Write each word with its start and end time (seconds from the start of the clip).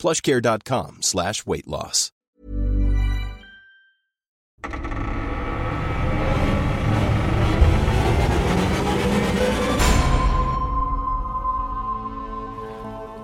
plushcare.com 0.00 1.02
slash 1.02 1.46
weight 1.46 1.66
loss. 1.66 2.12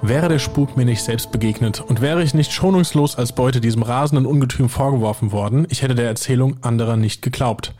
Wäre 0.08 0.28
der 0.28 0.38
Spuk 0.38 0.76
mir 0.76 0.84
nicht 0.84 1.02
selbst 1.02 1.32
begegnet 1.32 1.80
und 1.80 2.00
wäre 2.00 2.22
ich 2.22 2.32
nicht 2.32 2.52
schonungslos 2.52 3.16
als 3.16 3.32
Beute 3.32 3.60
diesem 3.60 3.82
rasenden 3.82 4.24
Ungetüm 4.24 4.68
vorgeworfen 4.68 5.32
worden, 5.32 5.66
ich 5.68 5.82
hätte 5.82 5.96
der 5.96 6.06
Erzählung 6.06 6.58
anderer 6.62 6.96
nicht 6.96 7.22
geglaubt. 7.22 7.74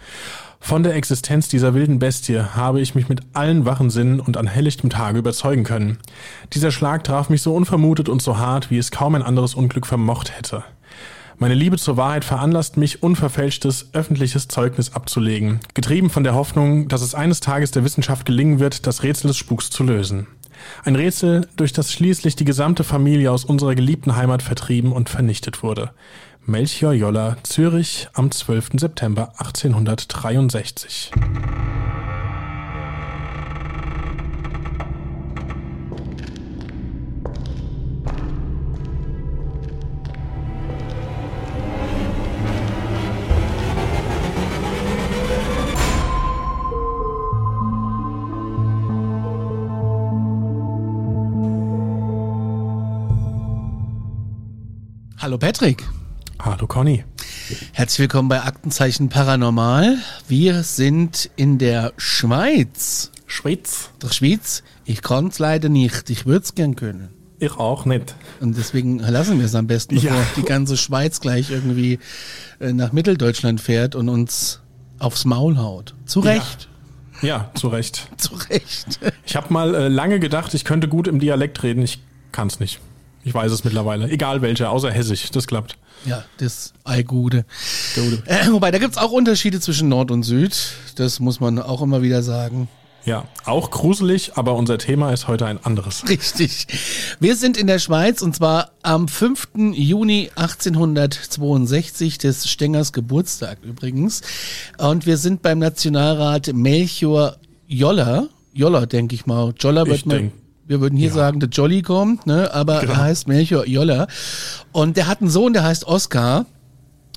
Von 0.60 0.82
der 0.82 0.94
Existenz 0.94 1.48
dieser 1.48 1.74
wilden 1.74 1.98
Bestie 1.98 2.40
habe 2.40 2.80
ich 2.80 2.94
mich 2.94 3.08
mit 3.08 3.20
allen 3.34 3.64
wachen 3.66 3.90
Sinnen 3.90 4.20
und 4.20 4.36
an 4.36 4.46
helllichtem 4.46 4.90
Tage 4.90 5.18
überzeugen 5.18 5.64
können. 5.64 5.98
Dieser 6.52 6.72
Schlag 6.72 7.04
traf 7.04 7.28
mich 7.28 7.42
so 7.42 7.54
unvermutet 7.54 8.08
und 8.08 8.22
so 8.22 8.38
hart, 8.38 8.70
wie 8.70 8.78
es 8.78 8.90
kaum 8.90 9.14
ein 9.14 9.22
anderes 9.22 9.54
Unglück 9.54 9.86
vermocht 9.86 10.36
hätte. 10.36 10.64
Meine 11.38 11.54
Liebe 11.54 11.76
zur 11.76 11.98
Wahrheit 11.98 12.24
veranlasst 12.24 12.78
mich, 12.78 13.02
unverfälschtes 13.02 13.90
öffentliches 13.92 14.48
Zeugnis 14.48 14.94
abzulegen, 14.94 15.60
getrieben 15.74 16.08
von 16.08 16.24
der 16.24 16.34
Hoffnung, 16.34 16.88
dass 16.88 17.02
es 17.02 17.14
eines 17.14 17.40
Tages 17.40 17.70
der 17.72 17.84
Wissenschaft 17.84 18.24
gelingen 18.24 18.58
wird, 18.58 18.86
das 18.86 19.02
Rätsel 19.02 19.28
des 19.28 19.36
Spuks 19.36 19.68
zu 19.68 19.84
lösen. 19.84 20.26
Ein 20.84 20.96
Rätsel, 20.96 21.46
durch 21.56 21.74
das 21.74 21.92
schließlich 21.92 22.36
die 22.36 22.46
gesamte 22.46 22.84
Familie 22.84 23.30
aus 23.30 23.44
unserer 23.44 23.74
geliebten 23.74 24.16
Heimat 24.16 24.42
vertrieben 24.42 24.92
und 24.92 25.10
vernichtet 25.10 25.62
wurde. 25.62 25.90
Melchior 26.48 26.92
Joller, 26.92 27.38
Zürich 27.42 28.08
am 28.14 28.30
12. 28.30 28.78
September 28.78 29.32
1863. 29.38 31.10
Hallo 55.18 55.38
Patrick. 55.38 55.95
Hallo 56.46 56.68
Conny. 56.68 57.04
Herzlich 57.72 57.98
willkommen 57.98 58.28
bei 58.28 58.40
Aktenzeichen 58.40 59.08
Paranormal. 59.08 59.98
Wir 60.28 60.62
sind 60.62 61.28
in 61.34 61.58
der 61.58 61.92
Schweiz. 61.96 63.10
Schweiz. 63.26 63.90
Der 64.00 64.10
Schweiz. 64.12 64.62
Ich 64.84 65.02
kann 65.02 65.26
es 65.26 65.40
leider 65.40 65.68
nicht. 65.68 66.08
Ich 66.08 66.24
würde 66.24 66.44
es 66.44 66.54
gern 66.54 66.76
können. 66.76 67.08
Ich 67.40 67.50
auch 67.58 67.84
nicht. 67.84 68.14
Und 68.40 68.56
deswegen 68.56 69.00
lassen 69.00 69.38
wir 69.40 69.46
es 69.46 69.56
am 69.56 69.66
besten, 69.66 69.96
bevor 69.96 70.10
Ja. 70.12 70.26
die 70.36 70.42
ganze 70.44 70.76
Schweiz 70.76 71.20
gleich 71.20 71.50
irgendwie 71.50 71.98
äh, 72.60 72.72
nach 72.72 72.92
Mitteldeutschland 72.92 73.60
fährt 73.60 73.96
und 73.96 74.08
uns 74.08 74.60
aufs 75.00 75.24
Maul 75.24 75.58
haut. 75.58 75.94
Zu 76.06 76.20
Recht. 76.20 76.68
Ja, 77.22 77.50
zu 77.54 77.66
Recht. 77.68 78.08
Zu 78.18 78.34
Recht. 78.34 79.00
Ich 79.26 79.34
habe 79.34 79.52
mal 79.52 79.74
äh, 79.74 79.88
lange 79.88 80.20
gedacht, 80.20 80.54
ich 80.54 80.64
könnte 80.64 80.86
gut 80.86 81.08
im 81.08 81.18
Dialekt 81.18 81.64
reden. 81.64 81.82
Ich 81.82 81.98
kann 82.30 82.46
es 82.46 82.60
nicht. 82.60 82.78
Ich 83.26 83.34
weiß 83.34 83.50
es 83.50 83.64
mittlerweile. 83.64 84.08
Egal 84.08 84.40
welcher, 84.40 84.70
außer 84.70 84.90
Hessisch. 84.90 85.30
Das 85.32 85.48
klappt. 85.48 85.76
Ja, 86.04 86.24
das 86.38 86.72
Allgute. 86.84 87.44
Äh, 88.26 88.52
wobei, 88.52 88.70
da 88.70 88.78
gibt's 88.78 88.98
auch 88.98 89.10
Unterschiede 89.10 89.58
zwischen 89.58 89.88
Nord 89.88 90.12
und 90.12 90.22
Süd. 90.22 90.56
Das 90.94 91.18
muss 91.18 91.40
man 91.40 91.58
auch 91.58 91.82
immer 91.82 92.02
wieder 92.02 92.22
sagen. 92.22 92.68
Ja, 93.04 93.24
auch 93.44 93.70
gruselig, 93.70 94.32
aber 94.36 94.54
unser 94.54 94.78
Thema 94.78 95.12
ist 95.12 95.26
heute 95.28 95.46
ein 95.46 95.58
anderes. 95.64 96.08
Richtig. 96.08 96.66
Wir 97.20 97.34
sind 97.36 97.56
in 97.56 97.66
der 97.66 97.78
Schweiz 97.80 98.22
und 98.22 98.34
zwar 98.36 98.70
am 98.82 99.08
5. 99.08 99.48
Juni 99.74 100.30
1862, 100.36 102.18
des 102.18 102.48
Stengers 102.48 102.92
Geburtstag 102.92 103.58
übrigens. 103.62 104.22
Und 104.78 105.06
wir 105.06 105.16
sind 105.16 105.42
beim 105.42 105.58
Nationalrat 105.58 106.52
Melchior 106.52 107.36
Joller. 107.66 108.28
Joller, 108.52 108.86
denke 108.86 109.14
ich 109.14 109.26
mal. 109.26 109.52
Joller 109.58 109.86
wird 109.86 109.98
Ich 109.98 110.06
man. 110.06 110.16
denk- 110.16 110.32
Wir 110.66 110.80
würden 110.80 110.96
hier 110.98 111.08
ja. 111.08 111.14
sagen, 111.14 111.38
der 111.38 111.48
Jolly 111.48 111.82
kommt, 111.82 112.26
ne? 112.26 112.52
aber 112.52 112.80
Genau. 112.80 112.92
er 112.94 112.98
heißt 113.02 113.28
Melchior 113.28 113.66
Joller. 113.66 114.08
Und 114.72 114.96
der 114.96 115.06
hat 115.06 115.20
einen 115.20 115.30
Sohn, 115.30 115.52
der 115.52 115.62
heißt 115.62 115.84
Oskar. 115.84 116.46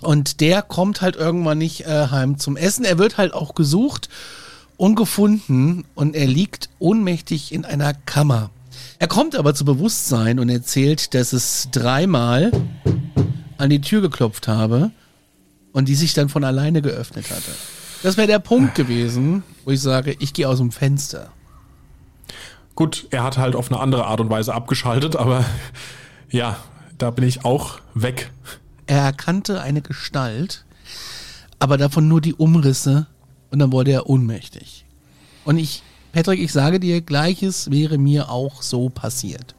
Und 0.01 0.39
der 0.39 0.61
kommt 0.61 1.01
halt 1.01 1.15
irgendwann 1.15 1.57
nicht 1.57 1.85
äh, 1.85 2.07
heim 2.07 2.37
zum 2.37 2.55
Essen. 2.57 2.85
Er 2.85 2.97
wird 2.99 3.17
halt 3.17 3.33
auch 3.33 3.55
gesucht 3.55 4.07
und 4.77 4.95
gefunden 4.95 5.83
und 5.95 6.15
er 6.15 6.27
liegt 6.27 6.69
ohnmächtig 6.79 7.51
in 7.51 7.65
einer 7.65 7.93
Kammer. 7.93 8.51
Er 8.99 9.07
kommt 9.07 9.35
aber 9.35 9.53
zu 9.55 9.65
Bewusstsein 9.65 10.39
und 10.39 10.47
erzählt, 10.49 11.13
dass 11.13 11.33
es 11.33 11.69
dreimal 11.71 12.51
an 13.57 13.69
die 13.69 13.81
Tür 13.81 14.01
geklopft 14.01 14.47
habe 14.47 14.91
und 15.73 15.89
die 15.89 15.95
sich 15.95 16.13
dann 16.13 16.29
von 16.29 16.43
alleine 16.43 16.81
geöffnet 16.81 17.29
hatte. 17.29 17.51
Das 18.03 18.15
wäre 18.15 18.27
der 18.27 18.39
Punkt 18.39 18.75
gewesen, 18.75 19.43
wo 19.65 19.71
ich 19.71 19.81
sage, 19.81 20.15
ich 20.19 20.33
gehe 20.33 20.47
aus 20.47 20.59
dem 20.59 20.71
Fenster. 20.71 21.29
Gut, 22.79 23.07
er 23.09 23.25
hat 23.25 23.37
halt 23.37 23.57
auf 23.57 23.69
eine 23.69 23.81
andere 23.81 24.05
Art 24.05 24.21
und 24.21 24.29
Weise 24.29 24.53
abgeschaltet, 24.53 25.17
aber 25.17 25.43
ja, 26.31 26.55
da 26.97 27.11
bin 27.11 27.25
ich 27.25 27.43
auch 27.43 27.81
weg. 27.93 28.31
Er 28.87 29.01
erkannte 29.01 29.59
eine 29.59 29.81
Gestalt, 29.81 30.63
aber 31.59 31.77
davon 31.77 32.07
nur 32.07 32.21
die 32.21 32.33
Umrisse 32.33 33.07
und 33.51 33.59
dann 33.59 33.73
wurde 33.73 33.91
er 33.91 34.07
ohnmächtig. 34.07 34.85
Und 35.43 35.57
ich, 35.57 35.83
Patrick, 36.13 36.39
ich 36.39 36.53
sage 36.53 36.79
dir, 36.79 37.01
gleiches 37.01 37.69
wäre 37.69 37.97
mir 37.97 38.29
auch 38.29 38.61
so 38.61 38.87
passiert. 38.87 39.55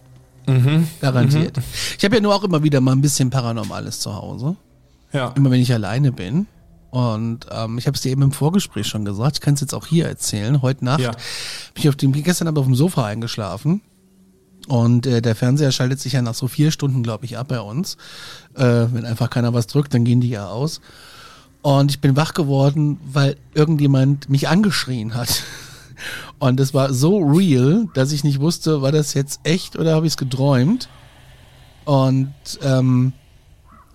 Garantiert. 1.03 1.59
Ich 1.99 2.05
habe 2.07 2.17
ja 2.17 2.23
nur 2.23 2.35
auch 2.35 2.43
immer 2.43 2.63
wieder 2.63 2.81
mal 2.81 2.93
ein 2.93 3.03
bisschen 3.03 3.29
Paranormales 3.29 4.01
zu 4.01 4.15
Hause. 4.15 4.57
Ja. 5.13 5.35
Immer 5.37 5.51
wenn 5.51 5.61
ich 5.61 5.75
alleine 5.75 6.11
bin. 6.11 6.47
Und 6.91 7.47
ähm, 7.53 7.79
ich 7.79 7.87
habe 7.87 7.95
es 7.95 8.03
dir 8.03 8.11
eben 8.11 8.23
im 8.23 8.33
Vorgespräch 8.33 8.87
schon 8.87 9.05
gesagt, 9.05 9.37
ich 9.37 9.41
kann 9.41 9.55
es 9.55 9.61
jetzt 9.61 9.75
auch 9.75 9.87
hier 9.87 10.07
erzählen. 10.07 10.61
Heute 10.61 10.85
Nacht 10.85 11.01
Ja. 11.01 11.11
bin 11.13 11.21
ich 11.83 11.89
auf 11.89 11.97
dem, 11.97 12.13
gestern 12.13 12.49
Abend 12.49 12.59
auf 12.59 12.67
dem 12.67 12.75
Sofa 12.75 13.05
eingeschlafen. 13.07 13.81
Und 14.69 15.07
äh, 15.07 15.23
der 15.23 15.35
Fernseher 15.37 15.73
schaltet 15.73 16.01
sich 16.01 16.13
ja 16.15 16.23
nach 16.23 16.35
so 16.35 16.47
vier 16.49 16.71
Stunden, 16.71 17.03
glaube 17.03 17.25
ich, 17.25 17.39
ab 17.39 17.49
bei 17.49 17.61
uns. 17.61 17.97
Äh, 18.55 18.65
wenn 18.93 19.05
einfach 19.05 19.31
keiner 19.31 19.55
was 19.55 19.67
drückt, 19.67 19.95
dann 19.95 20.05
gehen 20.05 20.21
die 20.21 20.31
ja 20.31 20.49
aus. 20.49 20.81
Und 21.63 21.91
ich 21.91 22.01
bin 22.01 22.17
wach 22.17 22.35
geworden, 22.35 22.99
weil 23.05 23.37
irgendjemand 23.55 24.29
mich 24.29 24.49
angeschrien 24.49 25.15
hat. 25.15 25.43
Und 26.39 26.59
das 26.59 26.73
war 26.73 26.93
so 26.95 27.19
real, 27.19 27.87
dass 27.95 28.13
ich 28.13 28.25
nicht 28.25 28.41
wusste, 28.41 28.81
war 28.81 28.91
das 28.93 29.13
jetzt 29.15 29.41
echt 29.45 29.77
oder 29.79 29.95
habe 29.95 30.07
ich 30.07 30.15
es 30.15 30.17
geträumt? 30.17 30.89
Und 31.85 32.33
ähm, 32.63 33.13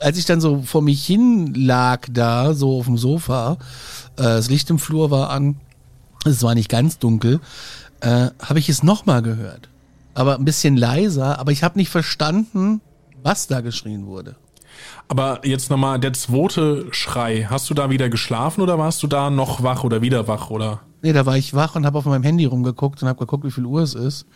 als 0.05 0.19
ich 0.19 0.25
dann 0.25 0.39
so 0.39 0.61
vor 0.61 0.83
mich 0.83 1.03
hin 1.03 1.55
lag 1.55 2.07
da, 2.11 2.53
so 2.53 2.77
auf 2.77 2.85
dem 2.85 2.95
Sofa, 2.95 3.57
äh, 4.17 4.21
das 4.21 4.51
Licht 4.51 4.69
im 4.69 4.77
Flur 4.77 5.09
war 5.09 5.31
an, 5.31 5.55
es 6.25 6.43
war 6.43 6.53
nicht 6.53 6.69
ganz 6.69 6.99
dunkel, 6.99 7.39
äh, 8.01 8.27
habe 8.39 8.59
ich 8.59 8.69
es 8.69 8.83
nochmal 8.83 9.23
gehört. 9.23 9.67
Aber 10.13 10.35
ein 10.35 10.45
bisschen 10.45 10.77
leiser, 10.77 11.39
aber 11.39 11.51
ich 11.51 11.63
habe 11.63 11.79
nicht 11.79 11.89
verstanden, 11.89 12.81
was 13.23 13.47
da 13.47 13.61
geschrien 13.61 14.05
wurde. 14.05 14.35
Aber 15.07 15.39
jetzt 15.43 15.71
nochmal 15.71 15.99
der 15.99 16.13
zweite 16.13 16.85
Schrei. 16.91 17.47
Hast 17.49 17.71
du 17.71 17.73
da 17.73 17.89
wieder 17.89 18.07
geschlafen 18.09 18.61
oder 18.61 18.77
warst 18.77 19.01
du 19.01 19.07
da 19.07 19.31
noch 19.31 19.63
wach 19.63 19.83
oder 19.83 20.03
wieder 20.03 20.27
wach 20.27 20.51
oder? 20.51 20.81
Nee, 21.01 21.13
da 21.13 21.25
war 21.25 21.37
ich 21.37 21.55
wach 21.55 21.75
und 21.75 21.85
habe 21.85 21.97
auf 21.97 22.05
meinem 22.05 22.23
Handy 22.23 22.45
rumgeguckt 22.45 23.01
und 23.01 23.09
habe 23.09 23.19
geguckt, 23.19 23.43
wie 23.43 23.51
viel 23.51 23.65
Uhr 23.65 23.81
es 23.81 23.95
ist. 23.95 24.27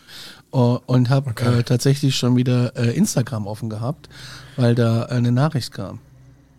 Uh, 0.51 0.79
und 0.87 1.09
habe 1.11 1.29
Okay. 1.29 1.59
äh, 1.59 1.63
tatsächlich 1.63 2.15
schon 2.15 2.35
wieder 2.35 2.75
äh, 2.75 2.89
Instagram 2.97 3.45
offen 3.45 3.69
gehabt, 3.69 4.09
weil 4.57 4.73
da 4.73 5.03
äh, 5.05 5.09
eine 5.09 5.31
Nachricht 5.31 5.71
kam. 5.71 5.99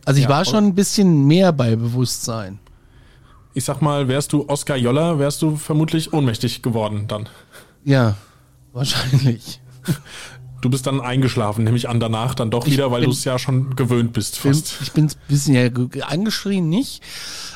Also 0.04 0.18
ich 0.18 0.24
Ja, 0.24 0.30
war 0.30 0.44
schon 0.44 0.64
ein 0.64 0.74
bisschen 0.76 1.26
mehr 1.26 1.52
bei 1.52 1.74
Bewusstsein. 1.74 2.60
Ich 3.52 3.64
sag 3.64 3.82
mal, 3.82 4.06
wärst 4.06 4.32
du 4.32 4.48
Oskar 4.48 4.76
Joller, 4.76 5.18
wärst 5.18 5.42
du 5.42 5.56
vermutlich 5.56 6.12
ohnmächtig 6.12 6.62
geworden 6.62 7.06
dann. 7.08 7.28
Ja, 7.84 8.14
wahrscheinlich. 8.72 9.60
Du 10.60 10.70
bist 10.70 10.86
dann 10.86 11.00
eingeschlafen, 11.00 11.64
nehme 11.64 11.76
ich 11.76 11.88
an, 11.88 11.98
danach 11.98 12.36
dann 12.36 12.52
doch 12.52 12.66
wieder, 12.66 12.92
weil 12.92 13.00
bin- 13.00 13.10
du 13.10 13.16
es 13.16 13.24
ja 13.24 13.40
schon 13.40 13.74
gewöhnt 13.74 14.12
bist 14.12 14.40
Bin, 14.42 14.54
fast. 14.54 14.76
ich 14.82 14.92
bin 14.92 15.06
ein 15.06 15.12
bisschen 15.26 15.54
ja 15.54 15.68
ge- 15.68 16.02
angeschrien, 16.02 16.68
nicht, 16.68 17.02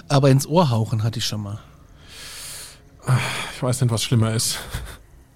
aber 0.08 0.30
ins 0.30 0.48
Ohr 0.48 0.70
hauchen 0.70 1.04
hatte 1.04 1.20
ich 1.20 1.26
schon 1.26 1.42
mal. 1.44 1.60
Ich 3.54 3.62
weiß 3.62 3.82
nicht, 3.82 3.90
was 3.90 4.02
schlimmer 4.02 4.32
ist. 4.34 4.58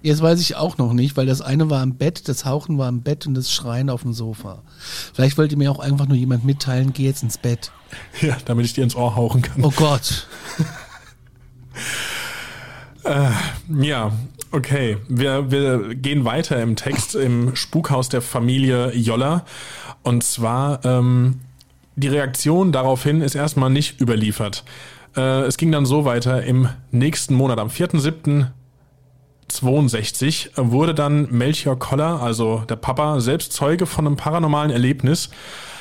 Jetzt 0.01 0.21
weiß 0.21 0.39
ich 0.39 0.55
auch 0.55 0.77
noch 0.77 0.93
nicht, 0.93 1.17
weil 1.17 1.25
das 1.25 1.41
eine 1.41 1.69
war 1.69 1.83
im 1.83 1.95
Bett, 1.95 2.29
das 2.29 2.45
Hauchen 2.45 2.77
war 2.77 2.87
im 2.87 3.01
Bett 3.01 3.27
und 3.27 3.33
das 3.33 3.51
Schreien 3.51 3.89
auf 3.89 4.03
dem 4.03 4.13
Sofa. 4.13 4.63
Vielleicht 5.13 5.37
wollte 5.37 5.57
mir 5.57 5.69
auch 5.69 5.79
einfach 5.79 6.07
nur 6.07 6.15
jemand 6.15 6.45
mitteilen, 6.45 6.93
geh 6.93 7.03
jetzt 7.03 7.23
ins 7.23 7.37
Bett. 7.37 7.71
Ja, 8.21 8.37
damit 8.45 8.65
ich 8.65 8.73
dir 8.73 8.83
ins 8.83 8.95
Ohr 8.95 9.15
hauchen 9.15 9.41
kann. 9.41 9.63
Oh 9.63 9.73
Gott. 9.75 10.27
äh, 13.03 13.31
ja, 13.81 14.11
okay. 14.51 14.97
Wir, 15.07 15.49
wir 15.49 15.95
gehen 15.95 16.23
weiter 16.23 16.61
im 16.61 16.75
Text 16.75 17.15
im 17.15 17.55
Spukhaus 17.55 18.09
der 18.09 18.21
Familie 18.21 18.95
Joller. 18.95 19.43
Und 20.03 20.23
zwar, 20.23 20.85
ähm, 20.85 21.39
die 21.95 22.09
Reaktion 22.09 22.71
daraufhin 22.71 23.21
ist 23.21 23.33
erstmal 23.33 23.71
nicht 23.71 23.99
überliefert. 23.99 24.63
Äh, 25.17 25.41
es 25.41 25.57
ging 25.57 25.71
dann 25.71 25.87
so 25.87 26.05
weiter 26.05 26.43
im 26.43 26.69
nächsten 26.91 27.33
Monat, 27.33 27.57
am 27.57 27.69
4.7. 27.69 28.51
62 29.49 30.51
wurde 30.55 30.93
dann 30.93 31.29
Melchior 31.31 31.77
Koller, 31.77 32.21
also 32.21 32.63
der 32.69 32.75
Papa, 32.75 33.19
selbst 33.19 33.53
Zeuge 33.53 33.85
von 33.85 34.07
einem 34.07 34.15
paranormalen 34.15 34.71
Erlebnis. 34.71 35.29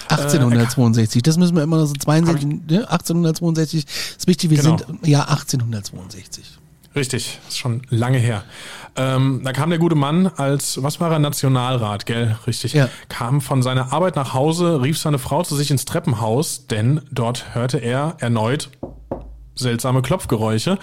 1862, 0.08 1.22
das 1.22 1.36
müssen 1.36 1.54
wir 1.54 1.62
immer 1.62 1.76
noch 1.76 1.86
so 1.86 1.94
62, 1.94 2.46
ne? 2.46 2.90
1862 2.90 3.84
ist 3.84 4.26
wichtig, 4.26 4.50
wir 4.50 4.56
genau. 4.56 4.78
sind 4.78 5.06
ja 5.06 5.20
1862. 5.24 6.58
Richtig, 6.94 7.38
ist 7.46 7.58
schon 7.58 7.82
lange 7.90 8.18
her. 8.18 8.44
Ähm, 8.96 9.42
da 9.44 9.52
kam 9.52 9.70
der 9.70 9.78
gute 9.78 9.94
Mann 9.94 10.26
als, 10.26 10.82
was 10.82 10.98
war 11.00 11.12
er, 11.12 11.18
Nationalrat, 11.18 12.06
gell? 12.06 12.36
Richtig. 12.46 12.72
Ja. 12.72 12.88
Kam 13.08 13.40
von 13.40 13.62
seiner 13.62 13.92
Arbeit 13.92 14.16
nach 14.16 14.34
Hause, 14.34 14.82
rief 14.82 14.98
seine 14.98 15.18
Frau 15.18 15.42
zu 15.42 15.54
sich 15.54 15.70
ins 15.70 15.84
Treppenhaus, 15.84 16.66
denn 16.66 17.02
dort 17.12 17.54
hörte 17.54 17.78
er 17.78 18.16
erneut 18.18 18.70
seltsame 19.58 20.02
Klopfgeräusche. 20.02 20.78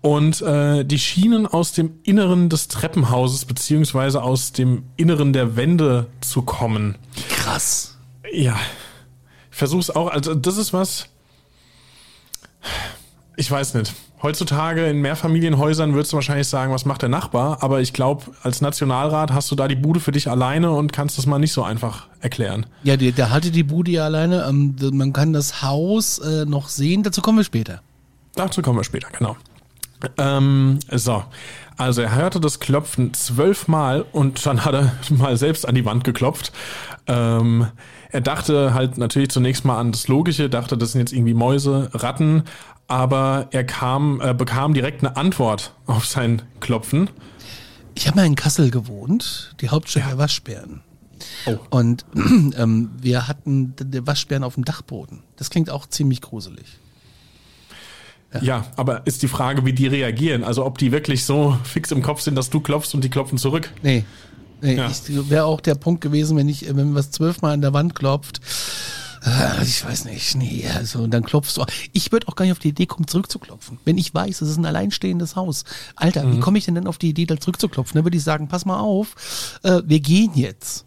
Und 0.00 0.42
äh, 0.42 0.84
die 0.84 0.98
schienen 0.98 1.46
aus 1.46 1.72
dem 1.72 1.92
Inneren 2.02 2.48
des 2.48 2.68
Treppenhauses 2.68 3.44
beziehungsweise 3.44 4.22
aus 4.22 4.52
dem 4.52 4.84
Inneren 4.96 5.32
der 5.32 5.56
Wände 5.56 6.08
zu 6.20 6.42
kommen. 6.42 6.96
Krass. 7.30 7.96
Ja. 8.32 8.56
Ich 9.50 9.56
versuche 9.56 9.80
es 9.80 9.90
auch. 9.90 10.08
Also 10.08 10.34
das 10.34 10.56
ist 10.56 10.72
was. 10.72 11.06
Ich 13.36 13.50
weiß 13.50 13.74
nicht. 13.74 13.92
Heutzutage 14.22 14.86
in 14.86 15.02
Mehrfamilienhäusern 15.02 15.92
würdest 15.92 16.12
du 16.12 16.16
wahrscheinlich 16.16 16.48
sagen, 16.48 16.72
was 16.72 16.86
macht 16.86 17.02
der 17.02 17.10
Nachbar? 17.10 17.62
Aber 17.62 17.82
ich 17.82 17.92
glaube, 17.92 18.24
als 18.42 18.62
Nationalrat 18.62 19.32
hast 19.32 19.50
du 19.50 19.54
da 19.54 19.68
die 19.68 19.74
Bude 19.74 20.00
für 20.00 20.12
dich 20.12 20.30
alleine 20.30 20.70
und 20.70 20.94
kannst 20.94 21.18
das 21.18 21.26
mal 21.26 21.38
nicht 21.38 21.52
so 21.52 21.62
einfach 21.62 22.06
erklären. 22.20 22.64
Ja, 22.84 22.96
der, 22.96 23.12
der 23.12 23.30
hatte 23.30 23.50
die 23.50 23.64
Bude 23.64 23.90
ja 23.90 24.04
alleine. 24.06 24.46
Ähm, 24.48 24.76
man 24.92 25.12
kann 25.12 25.34
das 25.34 25.60
Haus 25.60 26.20
äh, 26.20 26.46
noch 26.46 26.68
sehen. 26.68 27.02
Dazu 27.02 27.20
kommen 27.20 27.38
wir 27.38 27.44
später. 27.44 27.82
Dazu 28.34 28.62
kommen 28.62 28.78
wir 28.78 28.84
später, 28.84 29.08
genau. 29.16 29.36
Ähm, 30.18 30.78
so. 30.90 31.24
Also 31.76 32.02
er 32.02 32.14
hörte 32.14 32.38
das 32.40 32.60
Klopfen 32.60 33.14
zwölfmal 33.14 34.04
und 34.12 34.44
dann 34.46 34.64
hat 34.64 34.74
er 34.74 34.92
mal 35.10 35.36
selbst 35.36 35.66
an 35.66 35.74
die 35.74 35.84
Wand 35.84 36.04
geklopft. 36.04 36.52
Ähm, 37.06 37.66
er 38.10 38.20
dachte 38.20 38.74
halt 38.74 38.96
natürlich 38.96 39.30
zunächst 39.30 39.64
mal 39.64 39.78
an 39.78 39.92
das 39.92 40.06
Logische, 40.08 40.48
dachte, 40.48 40.78
das 40.78 40.92
sind 40.92 41.00
jetzt 41.00 41.12
irgendwie 41.12 41.34
Mäuse, 41.34 41.90
Ratten, 41.92 42.44
aber 42.86 43.48
er 43.50 43.64
kam, 43.64 44.20
äh, 44.20 44.34
bekam 44.34 44.74
direkt 44.74 45.04
eine 45.04 45.16
Antwort 45.16 45.74
auf 45.86 46.06
sein 46.06 46.42
Klopfen. 46.60 47.10
Ich 47.96 48.06
habe 48.06 48.16
mal 48.16 48.26
in 48.26 48.36
Kassel 48.36 48.70
gewohnt, 48.70 49.54
die 49.60 49.68
Hauptstadt 49.68 50.04
ja. 50.04 50.08
der 50.10 50.18
Waschbären. 50.18 50.82
Oh. 51.46 51.58
Und 51.70 52.04
ähm, 52.14 52.90
wir 53.00 53.26
hatten 53.26 53.74
Waschbären 53.78 54.44
auf 54.44 54.54
dem 54.54 54.64
Dachboden. 54.64 55.22
Das 55.36 55.50
klingt 55.50 55.70
auch 55.70 55.86
ziemlich 55.86 56.20
gruselig. 56.20 56.78
Ja. 58.34 58.42
ja. 58.42 58.66
aber 58.76 59.06
ist 59.06 59.22
die 59.22 59.28
Frage, 59.28 59.64
wie 59.64 59.72
die 59.72 59.86
reagieren. 59.86 60.44
Also 60.44 60.64
ob 60.64 60.78
die 60.78 60.92
wirklich 60.92 61.24
so 61.24 61.56
fix 61.64 61.90
im 61.90 62.02
Kopf 62.02 62.20
sind, 62.20 62.34
dass 62.34 62.50
du 62.50 62.60
klopfst 62.60 62.94
und 62.94 63.04
die 63.04 63.10
klopfen 63.10 63.38
zurück. 63.38 63.70
Nee. 63.82 64.04
nee 64.60 64.76
ja. 64.76 64.90
Wäre 65.28 65.44
auch 65.44 65.60
der 65.60 65.74
Punkt 65.74 66.00
gewesen, 66.00 66.36
wenn 66.36 66.48
ich, 66.48 66.66
wenn 66.74 66.94
was 66.94 67.10
zwölfmal 67.10 67.54
an 67.54 67.60
der 67.60 67.72
Wand 67.72 67.94
klopft. 67.94 68.40
Äh, 69.24 69.62
ich 69.62 69.84
weiß 69.84 70.04
nicht, 70.04 70.34
nee, 70.36 70.66
also 70.74 71.06
dann 71.06 71.24
klopfst 71.24 71.56
du. 71.56 71.64
Ich 71.92 72.12
würde 72.12 72.28
auch 72.28 72.36
gar 72.36 72.44
nicht 72.44 72.52
auf 72.52 72.58
die 72.58 72.68
Idee 72.68 72.86
kommen, 72.86 73.08
zurückzuklopfen. 73.08 73.78
Wenn 73.84 73.98
ich 73.98 74.12
weiß, 74.14 74.42
es 74.42 74.50
ist 74.50 74.58
ein 74.58 74.66
alleinstehendes 74.66 75.36
Haus. 75.36 75.64
Alter, 75.96 76.24
mhm. 76.24 76.36
wie 76.36 76.40
komme 76.40 76.58
ich 76.58 76.64
denn 76.66 76.74
dann 76.74 76.86
auf 76.86 76.98
die 76.98 77.10
Idee, 77.10 77.26
da 77.26 77.38
zurückzuklopfen? 77.38 77.94
Dann 77.94 78.04
würde 78.04 78.16
ich 78.16 78.24
sagen, 78.24 78.48
pass 78.48 78.64
mal 78.66 78.78
auf, 78.78 79.60
äh, 79.62 79.80
wir 79.84 80.00
gehen 80.00 80.32
jetzt. 80.34 80.84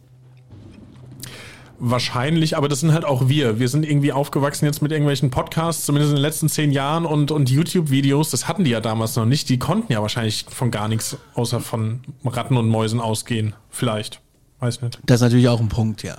Wahrscheinlich, 1.79 2.57
aber 2.57 2.67
das 2.67 2.79
sind 2.79 2.91
halt 2.91 3.05
auch 3.05 3.29
wir. 3.29 3.59
Wir 3.59 3.69
sind 3.69 3.85
irgendwie 3.85 4.11
aufgewachsen 4.11 4.65
jetzt 4.65 4.81
mit 4.81 4.91
irgendwelchen 4.91 5.29
Podcasts, 5.29 5.85
zumindest 5.85 6.11
in 6.11 6.15
den 6.15 6.23
letzten 6.23 6.49
zehn 6.49 6.71
Jahren 6.71 7.05
und, 7.05 7.29
und 7.29 7.51
YouTube-Videos. 7.51 8.31
Das 8.31 8.47
hatten 8.47 8.63
die 8.63 8.71
ja 8.71 8.81
damals 8.81 9.15
noch 9.15 9.25
nicht. 9.25 9.47
Die 9.49 9.59
konnten 9.59 9.93
ja 9.93 10.01
wahrscheinlich 10.01 10.45
von 10.49 10.71
gar 10.71 10.87
nichts 10.87 11.17
außer 11.35 11.59
von 11.59 12.01
Ratten 12.25 12.57
und 12.57 12.67
Mäusen 12.67 12.99
ausgehen. 12.99 13.53
Vielleicht. 13.69 14.21
Weiß 14.59 14.81
nicht. 14.81 14.99
Das 15.05 15.17
ist 15.17 15.21
natürlich 15.21 15.49
auch 15.49 15.59
ein 15.59 15.69
Punkt, 15.69 16.01
ja. 16.01 16.17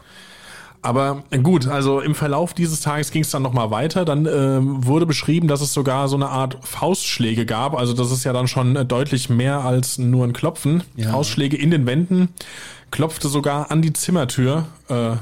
Aber 0.80 1.24
gut, 1.42 1.66
also 1.66 2.00
im 2.00 2.14
Verlauf 2.14 2.54
dieses 2.54 2.80
Tages 2.80 3.10
ging 3.10 3.22
es 3.22 3.30
dann 3.30 3.42
nochmal 3.42 3.70
weiter. 3.70 4.04
Dann 4.04 4.26
äh, 4.26 4.60
wurde 4.62 5.06
beschrieben, 5.06 5.48
dass 5.48 5.60
es 5.60 5.72
sogar 5.72 6.08
so 6.08 6.14
eine 6.14 6.28
Art 6.28 6.56
Faustschläge 6.62 7.46
gab. 7.46 7.76
Also 7.76 7.94
das 7.94 8.12
ist 8.12 8.22
ja 8.22 8.32
dann 8.32 8.46
schon 8.46 8.76
äh, 8.76 8.84
deutlich 8.84 9.28
mehr 9.28 9.64
als 9.64 9.98
nur 9.98 10.24
ein 10.24 10.32
Klopfen. 10.32 10.84
Ja. 10.94 11.10
Faustschläge 11.10 11.56
in 11.56 11.72
den 11.72 11.84
Wänden, 11.86 12.28
klopfte 12.92 13.28
sogar 13.28 13.72
an 13.72 13.82
die 13.82 13.92
Zimmertür. 13.92 14.66
Äh, 14.88 15.16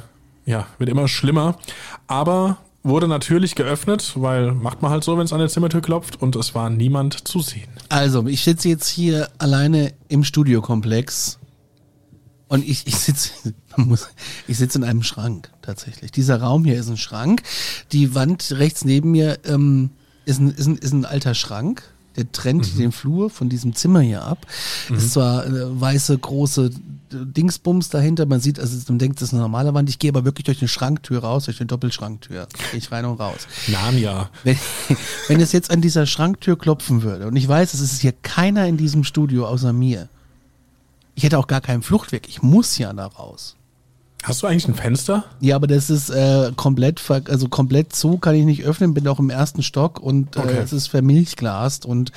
ja, 0.47 0.67
wird 0.79 0.89
immer 0.89 1.09
schlimmer. 1.09 1.59
Aber 2.07 2.59
wurde 2.83 3.09
natürlich 3.09 3.57
geöffnet, 3.57 4.13
weil 4.15 4.53
macht 4.53 4.81
man 4.81 4.93
halt 4.93 5.05
so, 5.05 5.19
wenn 5.19 5.25
es 5.25 5.33
an 5.33 5.41
der 5.41 5.49
Zimmertür 5.49 5.83
klopft 5.83 6.23
und 6.23 6.37
es 6.37 6.55
war 6.55 6.71
niemand 6.71 7.27
zu 7.29 7.41
sehen. 7.41 7.69
Also, 7.89 8.27
ich 8.27 8.45
sitze 8.45 8.69
jetzt 8.69 8.89
hier 8.89 9.29
alleine 9.39 9.93
im 10.09 10.25
Studiokomplex 10.25 11.39
und 12.49 12.67
ich, 12.67 12.87
ich 12.87 12.97
sitze 12.97 13.33
ich 14.47 14.57
sitze 14.57 14.79
in 14.79 14.85
einem 14.85 15.03
Schrank 15.03 15.51
tatsächlich. 15.63 16.13
Dieser 16.13 16.41
Raum 16.41 16.65
hier 16.65 16.79
ist 16.79 16.89
ein 16.89 16.97
Schrank. 16.97 17.43
Die 17.93 18.15
Wand 18.15 18.53
rechts 18.53 18.85
neben 18.85 19.11
mir 19.11 19.41
ähm, 19.45 19.91
ist, 20.25 20.39
ein, 20.39 20.51
ist, 20.51 20.67
ein, 20.67 20.79
ist 20.79 20.93
ein 20.93 21.05
alter 21.05 21.35
Schrank 21.35 21.83
der 22.17 22.33
trennt 22.33 22.75
mhm. 22.75 22.79
den 22.79 22.93
Flur 22.93 23.31
von 23.31 23.49
diesem 23.49 23.75
Zimmer 23.75 24.01
hier 24.01 24.25
ab. 24.25 24.47
Mhm. 24.89 24.97
Ist 24.97 25.13
zwar 25.13 25.45
eine 25.45 25.81
weiße, 25.81 26.17
große 26.17 26.71
Dingsbums 27.25 27.89
dahinter, 27.89 28.27
man 28.27 28.41
sieht, 28.41 28.61
also 28.61 28.77
man 28.89 28.99
denkt, 28.99 29.21
das 29.21 29.29
ist 29.29 29.33
eine 29.33 29.43
normale 29.43 29.73
Wand. 29.75 29.89
Ich 29.89 29.99
gehe 29.99 30.11
aber 30.11 30.25
wirklich 30.25 30.45
durch 30.45 30.61
eine 30.61 30.69
Schranktür 30.69 31.21
raus, 31.21 31.45
durch 31.47 31.61
eine 31.61 31.67
Doppelschranktür. 31.67 32.47
Gehe 32.71 32.79
ich 32.79 32.93
rein 32.93 33.05
und 33.05 33.19
raus. 33.21 33.47
Narnia. 33.69 34.31
Wenn, 34.45 34.59
wenn 35.29 35.41
es 35.41 35.53
jetzt 35.53 35.71
an 35.71 35.81
dieser 35.81 36.07
Schranktür 36.07 36.59
klopfen 36.59 37.03
würde 37.03 37.27
und 37.27 37.37
ich 37.37 37.49
weiß, 37.49 37.75
es 37.75 37.81
ist 37.81 38.01
hier 38.01 38.13
keiner 38.13 38.67
in 38.67 38.77
diesem 38.77 39.05
Studio 39.05 39.47
außer 39.47 39.73
mir. 39.73 40.09
Ich 41.15 41.25
hätte 41.25 41.39
auch 41.39 41.47
gar 41.47 41.63
keinen 41.63 41.83
Fluchtweg. 41.83 42.29
Ich 42.29 42.43
muss 42.43 42.77
ja 42.77 42.93
da 42.93 43.07
raus. 43.07 43.57
Hast 44.27 44.43
du 44.43 44.49
eigentlich 44.49 44.67
ein 44.67 44.75
Fenster? 44.75 45.25
Ja, 45.39 45.55
aber 45.55 45.69
das 45.69 45.89
ist 45.89 46.11
äh, 46.11 46.51
komplett, 46.57 47.01
also 47.31 47.49
komplett 47.49 47.95
zu 47.95 48.19
kann 48.19 48.35
ich 48.35 48.45
nicht 48.45 48.65
öffnen, 48.65 48.93
bin 48.93 49.07
auch 49.07 49.21
im 49.21 49.31
ersten 49.31 49.63
Stock 49.63 50.01
und 50.01 50.35
äh, 50.35 50.41
okay. 50.41 50.59
es 50.65 50.73
ist 50.73 50.89
vermilchglast 50.89 51.87
und 51.87 52.11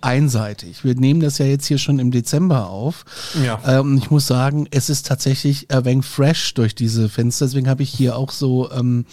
einseitig. 0.00 0.84
Wir 0.84 0.94
nehmen 0.94 1.18
das 1.18 1.38
ja 1.38 1.46
jetzt 1.46 1.66
hier 1.66 1.78
schon 1.78 1.98
im 1.98 2.12
Dezember 2.12 2.68
auf. 2.68 3.04
Ja. 3.44 3.60
Ähm, 3.66 3.98
ich 3.98 4.08
muss 4.08 4.28
sagen, 4.28 4.68
es 4.70 4.88
ist 4.88 5.08
tatsächlich 5.08 5.68
ein 5.72 5.84
wenig 5.84 6.06
fresh 6.06 6.54
durch 6.54 6.76
diese 6.76 7.08
Fenster. 7.08 7.46
Deswegen 7.46 7.68
habe 7.68 7.82
ich 7.82 7.90
hier 7.90 8.16
auch 8.16 8.30
so 8.30 8.70
ähm, 8.70 9.04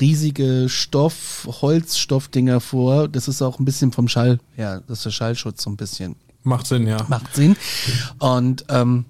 riesige 0.00 0.68
Stoff, 0.68 1.48
Holzstoffdinger 1.60 2.60
vor. 2.60 3.08
Das 3.08 3.26
ist 3.26 3.42
auch 3.42 3.58
ein 3.58 3.64
bisschen 3.64 3.90
vom 3.90 4.06
Schall, 4.06 4.38
ja, 4.56 4.78
das 4.78 4.98
ist 4.98 5.06
der 5.06 5.10
Schallschutz 5.10 5.64
so 5.64 5.70
ein 5.70 5.76
bisschen. 5.76 6.14
Macht 6.44 6.68
Sinn, 6.68 6.86
ja. 6.86 6.98
Macht 7.08 7.34
Sinn. 7.34 7.56
Und 8.20 8.64
ähm, 8.68 9.06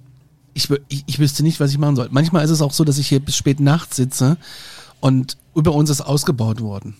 ich, 0.54 0.68
ich, 0.88 1.04
ich 1.06 1.18
wüsste 1.18 1.42
nicht, 1.42 1.60
was 1.60 1.70
ich 1.70 1.78
machen 1.78 1.96
soll. 1.96 2.08
Manchmal 2.10 2.44
ist 2.44 2.50
es 2.50 2.62
auch 2.62 2.72
so, 2.72 2.84
dass 2.84 2.98
ich 2.98 3.08
hier 3.08 3.20
bis 3.20 3.36
spät 3.36 3.60
nachts 3.60 3.96
sitze 3.96 4.36
und 5.00 5.36
über 5.54 5.72
uns 5.72 5.90
ist 5.90 6.00
ausgebaut 6.00 6.60
worden, 6.60 6.96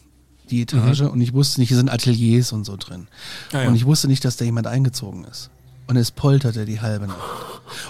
die 0.50 0.62
Etage. 0.62 1.02
Mhm. 1.02 1.11
Und 1.11 1.21
ich 1.21 1.33
wusste 1.33 1.61
nicht, 1.61 1.69
hier 1.69 1.76
sind 1.76 1.90
Ateliers 1.90 2.52
und 2.52 2.64
so 2.64 2.76
drin. 2.76 3.09
Ah, 3.52 3.62
ja. 3.62 3.69
Und 3.69 3.75
ich 3.75 3.87
wusste 3.87 4.09
nicht, 4.09 4.25
dass 4.25 4.37
da 4.37 4.45
jemand 4.45 4.66
eingezogen 4.66 5.25
ist. 5.25 5.50
Und 5.87 5.97
es 5.97 6.11
polterte 6.11 6.66
die 6.66 6.80
halbe 6.80 7.09
Nacht. 7.09 7.19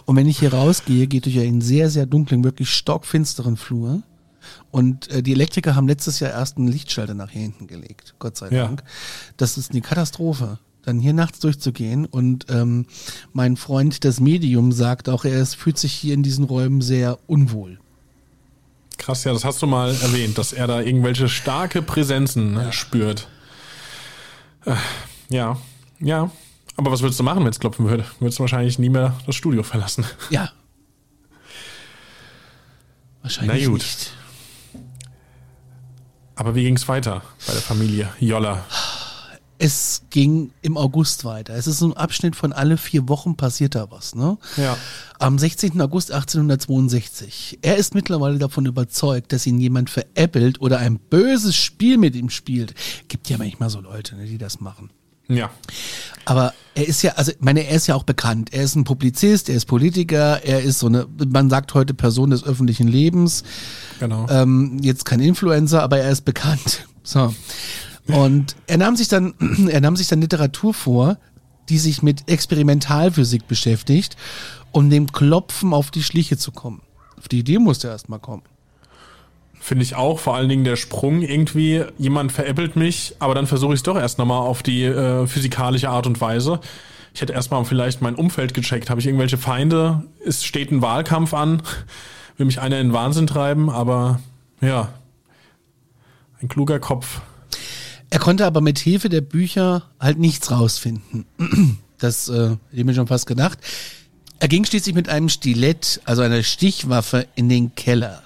Und 0.07 0.17
wenn 0.17 0.27
ich 0.27 0.39
hier 0.39 0.53
rausgehe, 0.55 1.07
geht 1.07 1.27
durch 1.27 1.39
einen 1.39 1.61
sehr, 1.61 1.91
sehr 1.91 2.07
dunklen, 2.07 2.45
wirklich 2.45 2.71
stockfinsteren 2.71 3.57
Flur. 3.57 4.03
Und 4.71 5.11
äh, 5.11 5.23
die 5.23 5.33
Elektriker 5.33 5.77
haben 5.77 5.87
letztes 5.87 6.21
Jahr 6.21 6.31
erst 6.31 6.57
einen 6.57 6.69
Lichtschalter 6.69 7.15
nach 7.15 7.31
hier 7.31 7.43
hinten 7.43 7.67
gelegt, 7.67 8.15
Gott 8.19 8.37
sei 8.37 8.49
Dank. 8.49 8.81
Ja. 8.81 8.87
Das 9.37 9.59
ist 9.59 9.73
eine 9.73 9.83
Katastrophe 9.83 10.59
dann 10.83 10.99
hier 10.99 11.13
nachts 11.13 11.41
durchzugehen. 11.41 12.07
Und 12.07 12.47
ähm, 12.49 12.87
mein 13.33 13.57
Freund, 13.57 14.05
das 14.05 14.21
Medium, 14.21 14.73
sagt 14.73 15.09
auch, 15.09 15.25
er 15.25 15.45
fühlt 15.47 15.79
sich 15.79 15.93
hier 15.93 16.15
in 16.15 16.23
diesen 16.23 16.45
Räumen 16.45 16.81
sehr 16.81 17.19
unwohl. 17.27 17.79
Krass, 18.99 19.25
ja, 19.25 19.33
das 19.33 19.45
hast 19.45 19.63
du 19.63 19.67
mal 19.67 19.91
erwähnt, 19.91 20.37
dass 20.37 20.53
er 20.53 20.67
da 20.67 20.81
irgendwelche 20.81 21.29
starke 21.29 21.81
Präsenzen 21.81 22.55
ja. 22.55 22.73
spürt. 22.73 23.29
Äh, 24.67 24.75
ja, 25.31 25.59
ja. 26.01 26.31
Aber 26.77 26.93
was 26.93 27.03
würdest 27.03 27.19
du 27.19 27.25
machen, 27.25 27.43
wenn 27.45 27.51
es 27.51 27.61
klopfen 27.61 27.89
würde? 27.89 28.05
Würdest 28.21 28.39
du 28.39 28.43
wahrscheinlich 28.43 28.79
nie 28.79 28.91
mehr 28.91 29.17
das 29.27 29.35
Studio 29.35 29.63
verlassen? 29.63 30.05
Ja. 30.31 30.51
Wahrscheinlich 33.23 33.65
Na 33.65 33.71
gut. 33.71 33.81
nicht. 33.81 34.13
Aber 36.37 36.55
wie 36.55 36.63
ging 36.63 36.77
es 36.77 36.89
weiter 36.89 37.23
bei 37.47 37.53
der 37.53 37.61
Familie 37.61 38.09
Jolla? 38.19 38.65
Es 39.61 40.05
ging 40.09 40.53
im 40.63 40.79
August 40.79 41.27
weiter. 41.27 41.55
Es 41.55 41.67
ist 41.67 41.81
so 41.81 41.87
ein 41.87 41.93
Abschnitt 41.93 42.35
von 42.35 42.55
alle 42.55 42.79
vier 42.79 43.11
Wochen 43.11 43.37
passiert 43.37 43.75
da 43.75 43.91
was. 43.91 44.15
Ne? 44.15 44.39
Ja. 44.57 44.75
Am 45.19 45.39
16. 45.39 45.79
August 45.83 46.13
1862. 46.13 47.59
Er 47.61 47.77
ist 47.77 47.95
mittlerweile 47.95 48.39
davon 48.39 48.65
überzeugt, 48.65 49.35
dass 49.35 49.47
ihn 49.47 49.61
jemand 49.61 49.91
veräppelt 49.91 50.63
oder 50.63 50.79
ein 50.79 50.99
böses 50.99 51.57
Spiel 51.57 51.99
mit 51.99 52.17
ihm 52.17 52.31
spielt. 52.31 52.75
Gibt 53.09 53.29
ja 53.29 53.37
manchmal 53.37 53.69
so 53.69 53.81
Leute, 53.81 54.17
ne, 54.17 54.25
die 54.25 54.39
das 54.39 54.61
machen. 54.61 54.89
Ja. 55.29 55.51
Aber 56.25 56.55
er 56.75 56.89
ist 56.89 57.03
ja, 57.03 57.13
also, 57.13 57.33
ich 57.33 57.41
meine, 57.41 57.67
er 57.67 57.77
ist 57.77 57.87
ja 57.87 57.97
auch 57.97 58.05
bekannt. 58.05 58.55
Er 58.55 58.63
ist 58.63 58.77
ein 58.77 58.85
Publizist, 58.85 59.51
er 59.51 59.57
ist 59.57 59.67
Politiker, 59.67 60.43
er 60.43 60.63
ist 60.63 60.79
so 60.79 60.87
eine, 60.87 61.07
man 61.29 61.51
sagt 61.51 61.75
heute 61.75 61.93
Person 61.93 62.31
des 62.31 62.45
öffentlichen 62.45 62.89
Lebens. 62.89 63.45
Genau. 63.99 64.27
Ähm, 64.31 64.79
jetzt 64.81 65.05
kein 65.05 65.21
Influencer, 65.21 65.83
aber 65.83 65.99
er 65.99 66.11
ist 66.11 66.25
bekannt. 66.25 66.87
So. 67.03 67.35
Und 68.07 68.57
er 68.67 68.79
nahm 68.79 68.97
sich 68.97 69.09
dann, 69.09 69.35
er 69.69 69.81
nahm 69.81 69.97
sich 69.97 70.09
dann 70.09 70.21
Literatur 70.21 70.75
vor, 70.75 71.19
die 71.69 71.79
sich 71.79 72.03
mit 72.03 72.29
Experimentalphysik 72.29 73.47
beschäftigt, 73.47 74.17
um 74.73 74.91
dem 74.91 75.13
Klopfen 75.13 75.73
auf 75.73 75.91
die 75.91 76.03
Schliche 76.03 76.37
zu 76.37 76.53
kommen. 76.53 76.83
Auf 77.17 77.29
die 77.29 77.39
Idee 77.39 77.59
musste 77.59 77.89
er 77.89 77.93
erst 77.93 78.09
mal 78.09 78.19
kommen. 78.19 78.43
Finde 79.61 79.85
ich 79.85 79.95
auch, 79.95 80.19
vor 80.19 80.35
allen 80.35 80.49
Dingen 80.49 80.65
der 80.65 80.77
Sprung 80.77 81.21
irgendwie, 81.21 81.85
jemand 81.99 82.33
veräppelt 82.33 82.77
mich, 82.77 83.15
aber 83.19 83.35
dann 83.35 83.47
versuche 83.47 83.75
ich 83.75 83.81
es 83.81 83.83
doch 83.83 83.97
erst 83.97 84.19
nochmal 84.19 84.41
auf 84.41 84.63
die 84.63 84.85
äh, 84.85 85.27
physikalische 85.27 85.91
Art 85.91 86.07
und 86.07 86.21
Weise. 86.21 86.61
Ich 87.13 87.21
hätte 87.21 87.35
erstmal 87.35 87.65
vielleicht 87.65 88.01
mein 88.01 88.15
Umfeld 88.15 88.55
gecheckt. 88.55 88.89
Habe 88.89 89.01
ich 89.01 89.07
irgendwelche 89.07 89.37
Feinde? 89.37 90.05
Es 90.25 90.45
steht 90.45 90.71
ein 90.71 90.81
Wahlkampf 90.81 91.35
an. 91.35 91.63
Will 92.37 92.47
mich 92.47 92.61
einer 92.61 92.79
in 92.81 92.89
den 92.89 92.93
Wahnsinn 92.95 93.27
treiben, 93.27 93.69
aber 93.69 94.21
ja, 94.63 94.89
ein 96.41 96.49
kluger 96.49 96.79
Kopf. 96.79 97.21
Er 98.11 98.19
konnte 98.19 98.45
aber 98.45 98.61
mit 98.61 98.79
Hilfe 98.79 99.09
der 99.09 99.21
Bücher 99.21 99.85
halt 100.01 100.19
nichts 100.19 100.51
rausfinden. 100.51 101.27
Das 102.01 102.31
äh, 102.31 102.33
hätte 102.33 102.59
ich 102.73 102.85
mir 102.87 102.95
schon 102.95 103.09
fast 103.09 103.27
gedacht. 103.27 103.59
Er 104.39 104.49
ging 104.49 104.65
schließlich 104.65 104.95
mit 104.95 105.11
einem 105.11 105.29
Stilett, 105.29 106.01
also 106.07 106.23
einer 106.23 106.43
Stichwaffe, 106.43 107.27
in 107.35 107.51
den 107.51 107.75
Keller. 107.75 108.23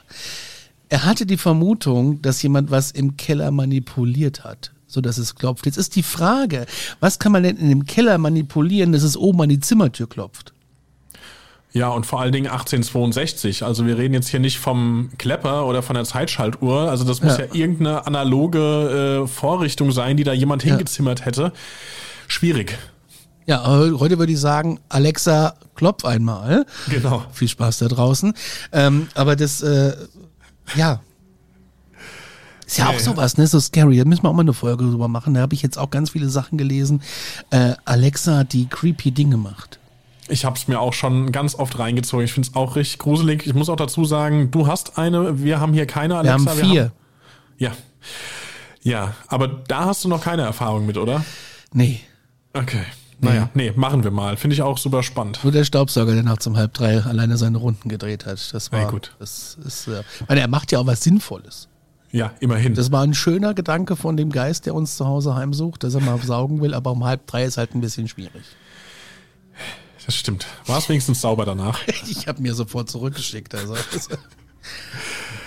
Er 0.89 1.05
hatte 1.05 1.27
die 1.27 1.37
Vermutung, 1.37 2.23
dass 2.23 2.41
jemand 2.41 2.71
was 2.71 2.93
im 2.93 3.17
Keller 3.17 3.51
manipuliert 3.51 4.45
hat, 4.45 4.71
so 4.87 5.01
dass 5.01 5.19
es 5.19 5.35
klopft. 5.35 5.67
Jetzt 5.67 5.77
ist 5.77 5.97
die 5.97 6.05
Frage, 6.05 6.67
was 7.01 7.19
kann 7.19 7.33
man 7.33 7.43
denn 7.43 7.57
in 7.57 7.69
dem 7.69 7.85
Keller 7.85 8.17
manipulieren, 8.17 8.93
dass 8.93 9.03
es 9.03 9.17
oben 9.17 9.43
an 9.43 9.49
die 9.49 9.59
Zimmertür 9.59 10.09
klopft? 10.09 10.54
Ja, 11.77 11.89
und 11.89 12.07
vor 12.07 12.21
allen 12.21 12.33
Dingen 12.33 12.47
1862. 12.47 13.65
Also 13.65 13.85
wir 13.85 13.99
reden 13.99 14.15
jetzt 14.15 14.29
hier 14.29 14.39
nicht 14.39 14.59
vom 14.61 15.11
Klepper 15.19 15.67
oder 15.67 15.83
von 15.83 15.95
der 15.95 16.05
Zeitschaltuhr. 16.05 16.89
Also 16.89 17.03
das 17.05 17.21
muss 17.21 17.37
ja, 17.37 17.47
Ja. 17.47 17.55
irgendeine 17.55 18.07
analoge 18.07 19.25
äh, 19.25 19.27
Vorrichtung 19.27 19.91
sein, 19.91 20.17
die 20.17 20.23
da 20.23 20.33
jemand 20.33 20.63
hingezimmert 20.63 21.25
hätte. 21.27 21.53
Schwierig. 22.29 22.79
Ja, 23.47 23.67
heute 23.67 24.19
würde 24.21 24.33
ich 24.33 24.39
sagen, 24.41 24.79
Alexa, 24.89 25.55
klopf 25.75 26.05
einmal. 26.05 26.65
Genau. 26.89 27.25
Viel 27.33 27.49
Spaß 27.49 27.79
da 27.79 27.89
draußen. 27.89 28.33
Ähm, 28.73 29.09
aber 29.15 29.35
das, 29.37 29.61
äh, 29.61 29.97
ja. 30.77 31.01
Ist 32.67 32.79
ja 32.79 32.91
Ja, 32.91 32.97
auch 32.97 33.01
sowas, 33.01 33.37
ne? 33.37 33.47
So 33.47 33.59
scary. 33.61 33.99
Da 33.99 34.05
müssen 34.05 34.23
wir 34.23 34.31
auch 34.31 34.35
mal 34.35 34.41
eine 34.43 34.55
Folge 34.55 34.85
drüber 34.85 35.09
machen. 35.09 35.35
Da 35.35 35.41
habe 35.41 35.55
ich 35.55 35.61
jetzt 35.63 35.77
auch 35.77 35.91
ganz 35.91 36.11
viele 36.11 36.31
Sachen 36.31 36.57
gelesen. 36.57 37.03
Äh, 37.51 37.75
Alexa, 37.85 38.45
die 38.45 38.67
creepy 38.67 39.11
Dinge 39.11 39.37
macht. 39.37 39.79
Ich 40.29 40.45
habe 40.45 40.57
es 40.57 40.69
mir 40.69 40.81
auch 40.81 40.93
schon 40.95 41.33
ganz 41.33 41.55
oft 41.55 41.79
reingezogen. 41.79 42.25
Ich 42.25 42.33
finde 42.33 42.49
es 42.49 42.55
auch 42.57 42.77
richtig 42.77 42.99
gruselig. 42.99 43.47
Ich 43.47 43.55
muss 43.55 43.69
auch 43.69 43.77
dazu 43.77 44.05
sagen, 44.05 44.51
du 44.51 44.67
hast 44.67 44.97
eine, 44.99 45.43
wir 45.43 45.61
haben 45.61 45.73
hier 45.75 45.87
keine 45.87 46.15
Wir 46.15 46.33
Alexa. 46.33 46.51
haben 46.51 46.59
vier. 46.71 46.93
ja. 47.59 47.73
Ja, 48.83 49.15
aber 49.29 49.49
da 49.49 49.87
hast 49.87 50.05
du 50.05 50.09
noch 50.09 50.23
keine 50.23 50.43
Erfahrung 50.43 50.85
mit, 50.85 50.99
oder? 50.99 51.25
Nee. 51.73 52.01
Okay. 52.53 52.83
Naja, 53.21 53.49
nee, 53.55 53.73
machen 53.75 54.05
wir 54.05 54.11
mal. 54.11 54.37
Finde 54.37 54.53
ich 54.55 54.61
auch 54.61 54.77
super 54.77 55.03
spannend. 55.03 55.41
Nur 55.43 55.53
der 55.53 55.65
Staubsauger, 55.65 56.13
der 56.13 56.23
nachts 56.23 56.47
um 56.47 56.57
halb 56.59 56.75
drei 56.75 57.01
alleine 57.03 57.39
seine 57.39 57.57
Runden 57.57 57.89
gedreht 57.89 58.27
hat. 58.27 58.53
Das 58.53 58.71
war 58.73 58.81
Ja, 58.83 58.91
gut. 58.91 59.15
Das 59.19 59.57
ist, 59.65 59.89
äh, 59.89 60.03
meine, 60.29 60.41
er 60.43 60.49
macht 60.49 60.71
ja 60.73 60.79
auch 60.81 60.87
was 60.87 61.03
Sinnvolles. 61.03 61.69
Ja, 62.13 62.33
immerhin. 62.41 62.75
Das 62.75 62.93
war 62.93 63.03
ein 63.03 63.15
schöner 63.15 63.55
Gedanke 63.55 63.97
von 63.97 64.17
dem 64.19 64.31
Geist, 64.31 64.67
der 64.67 64.75
uns 64.75 64.97
zu 64.99 65.07
Hause 65.07 65.35
heimsucht, 65.35 65.83
dass 65.83 65.95
er 65.95 66.01
mal 66.03 66.19
saugen 66.21 66.61
will, 66.61 66.75
aber 66.75 66.91
um 66.93 67.05
halb 67.05 67.27
drei 67.27 67.45
ist 67.45 67.57
halt 67.57 67.75
ein 67.75 67.81
bisschen 67.81 68.07
schwierig. 68.07 68.45
Das 70.07 70.15
stimmt. 70.17 70.47
War 70.67 70.79
es 70.79 70.89
wenigstens 70.89 71.21
sauber 71.21 71.45
danach? 71.45 71.81
Ich 72.09 72.29
habe 72.29 72.43
mir 72.43 72.55
sofort 72.55 72.91
zurückgeschickt. 72.91 73.55
Also. 73.55 73.75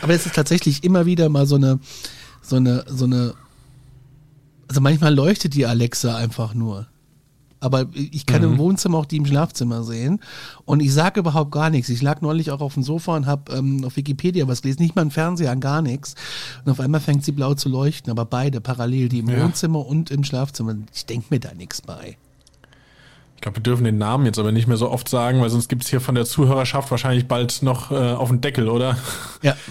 Aber 0.02 0.14
es 0.14 0.26
ist 0.26 0.36
tatsächlich 0.36 0.84
immer 0.84 1.06
wieder 1.06 1.30
mal 1.30 1.46
so 1.46 1.56
eine, 1.56 1.80
so 2.42 2.56
eine, 2.56 2.86
so 2.88 3.06
eine. 3.06 3.34
Also 4.68 4.82
manchmal 4.82 5.14
leuchtet 5.14 5.54
die 5.54 5.66
Alexa 5.66 6.16
einfach 6.18 6.54
nur. 6.54 6.88
Aber 7.60 7.88
ich 7.94 8.28
kann 8.28 8.44
im 8.44 8.60
Wohnzimmer 8.60 9.00
auch 9.00 9.06
die 9.08 9.18
im 9.18 9.26
Schlafzimmer 9.26 9.84
sehen. 9.84 10.20
Und 10.66 10.80
ich 10.80 10.94
sage 10.94 11.22
überhaupt 11.22 11.52
gar 11.52 11.72
nichts. 11.72 11.90
Ich 11.90 12.04
lag 12.04 12.22
neulich 12.22 12.52
auch 12.52 12.62
auf 12.62 12.76
dem 12.76 12.84
Sofa 12.84 13.16
und 13.16 13.26
habe 13.26 13.52
ähm, 13.56 13.84
auf 13.84 13.96
Wikipedia 13.96 14.48
was 14.48 14.62
gelesen. 14.62 14.84
Nicht 14.84 14.96
mal 14.96 15.02
im 15.02 15.10
Fernseher, 15.10 15.52
an 15.52 15.60
gar 15.60 15.82
nichts. 15.82 16.14
Und 16.64 16.72
auf 16.72 16.80
einmal 16.80 17.02
fängt 17.02 17.26
sie 17.26 17.32
blau 17.32 17.56
zu 17.56 17.68
leuchten. 17.70 18.12
Aber 18.12 18.26
beide 18.26 18.62
parallel, 18.62 19.10
die 19.10 19.20
im 19.20 19.30
Ja. 19.30 19.44
Wohnzimmer 19.44 19.84
und 19.86 20.12
im 20.12 20.24
Schlafzimmer. 20.24 20.76
Ich 20.94 21.08
denke 21.08 21.28
mir 21.32 21.40
da 21.40 21.54
nichts 21.56 21.82
bei. 21.82 22.18
Ich 23.38 23.42
glaube, 23.42 23.58
wir 23.58 23.64
dürfen 23.64 23.84
den 23.84 24.00
Namen 24.00 24.26
jetzt 24.26 24.40
aber 24.40 24.52
nicht 24.52 24.68
mehr 24.68 24.78
so 24.78 24.90
oft 24.90 25.08
sagen, 25.08 25.42
weil 25.42 25.52
sonst 25.52 25.70
gibt's 25.70 25.88
hier 25.88 26.02
von 26.02 26.16
der 26.16 26.26
Zuhörerschaft 26.26 26.90
wahrscheinlich 26.90 27.28
bald 27.28 27.62
noch 27.62 27.92
äh, 27.92 27.96
auf 27.96 28.30
den 28.30 28.42
Deckel, 28.42 28.68
oder? 28.68 28.98
Ja. 29.44 29.56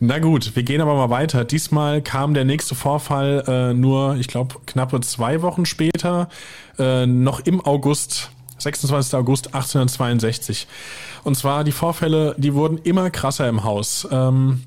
Na 0.00 0.18
gut, 0.18 0.56
wir 0.56 0.64
gehen 0.64 0.80
aber 0.80 0.96
mal 0.96 1.10
weiter. 1.10 1.44
Diesmal 1.44 2.02
kam 2.02 2.34
der 2.34 2.44
nächste 2.44 2.74
Vorfall 2.74 3.44
äh, 3.46 3.74
nur, 3.74 4.16
ich 4.16 4.26
glaube, 4.26 4.56
knappe 4.66 5.00
zwei 5.00 5.40
Wochen 5.40 5.66
später, 5.66 6.28
äh, 6.78 7.06
noch 7.06 7.40
im 7.40 7.64
August, 7.64 8.30
26. 8.58 9.14
August 9.14 9.46
1862. 9.54 10.66
Und 11.22 11.36
zwar 11.36 11.62
die 11.62 11.72
Vorfälle, 11.72 12.34
die 12.38 12.54
wurden 12.54 12.78
immer 12.78 13.10
krasser 13.10 13.48
im 13.48 13.62
Haus. 13.62 14.06
Ähm, 14.10 14.64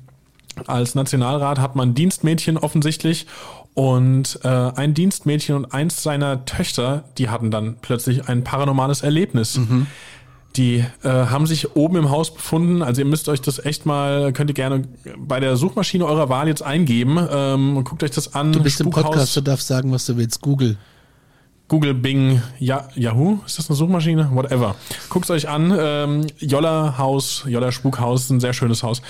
als 0.66 0.94
Nationalrat 0.94 1.58
hat 1.58 1.76
man 1.76 1.94
Dienstmädchen 1.94 2.56
offensichtlich 2.56 3.26
und 3.74 4.38
äh, 4.44 4.48
ein 4.48 4.94
Dienstmädchen 4.94 5.56
und 5.56 5.72
eins 5.72 6.02
seiner 6.02 6.44
Töchter, 6.44 7.04
die 7.18 7.30
hatten 7.30 7.50
dann 7.50 7.76
plötzlich 7.80 8.28
ein 8.28 8.44
paranormales 8.44 9.02
Erlebnis. 9.02 9.58
Die 10.56 10.84
äh, 11.02 11.08
haben 11.08 11.46
sich 11.46 11.74
oben 11.76 11.96
im 11.96 12.10
Haus 12.10 12.34
befunden. 12.34 12.82
Also 12.82 13.00
ihr 13.00 13.06
müsst 13.06 13.30
euch 13.30 13.40
das 13.40 13.64
echt 13.64 13.86
mal, 13.86 14.34
könnt 14.34 14.50
ihr 14.50 14.54
gerne 14.54 14.86
bei 15.16 15.40
der 15.40 15.56
Suchmaschine 15.56 16.04
eurer 16.04 16.28
Wahl 16.28 16.48
jetzt 16.48 16.62
eingeben 16.62 17.18
ähm, 17.30 17.78
und 17.78 17.84
guckt 17.84 18.02
euch 18.02 18.10
das 18.10 18.34
an. 18.34 18.52
Du 18.52 18.62
bist 18.62 18.78
im 18.80 18.88
Spukhaus, 18.88 19.04
Podcast, 19.04 19.36
du 19.36 19.40
darfst 19.40 19.66
sagen, 19.66 19.90
was 19.92 20.04
du 20.04 20.18
willst. 20.18 20.42
Google. 20.42 20.76
Google, 21.72 21.94
Bing, 21.94 22.42
ja, 22.58 22.86
Yahoo, 22.96 23.38
ist 23.46 23.56
das 23.58 23.70
eine 23.70 23.76
Suchmaschine? 23.76 24.28
Whatever. 24.34 24.74
Guckt 25.08 25.30
euch 25.30 25.48
an, 25.48 25.74
ähm, 25.74 26.26
Jolla 26.38 26.98
Haus, 26.98 27.44
Jolla 27.46 27.72
Spukhaus, 27.72 28.28
ein 28.28 28.40
sehr 28.40 28.52
schönes 28.52 28.82
Haus. 28.82 29.00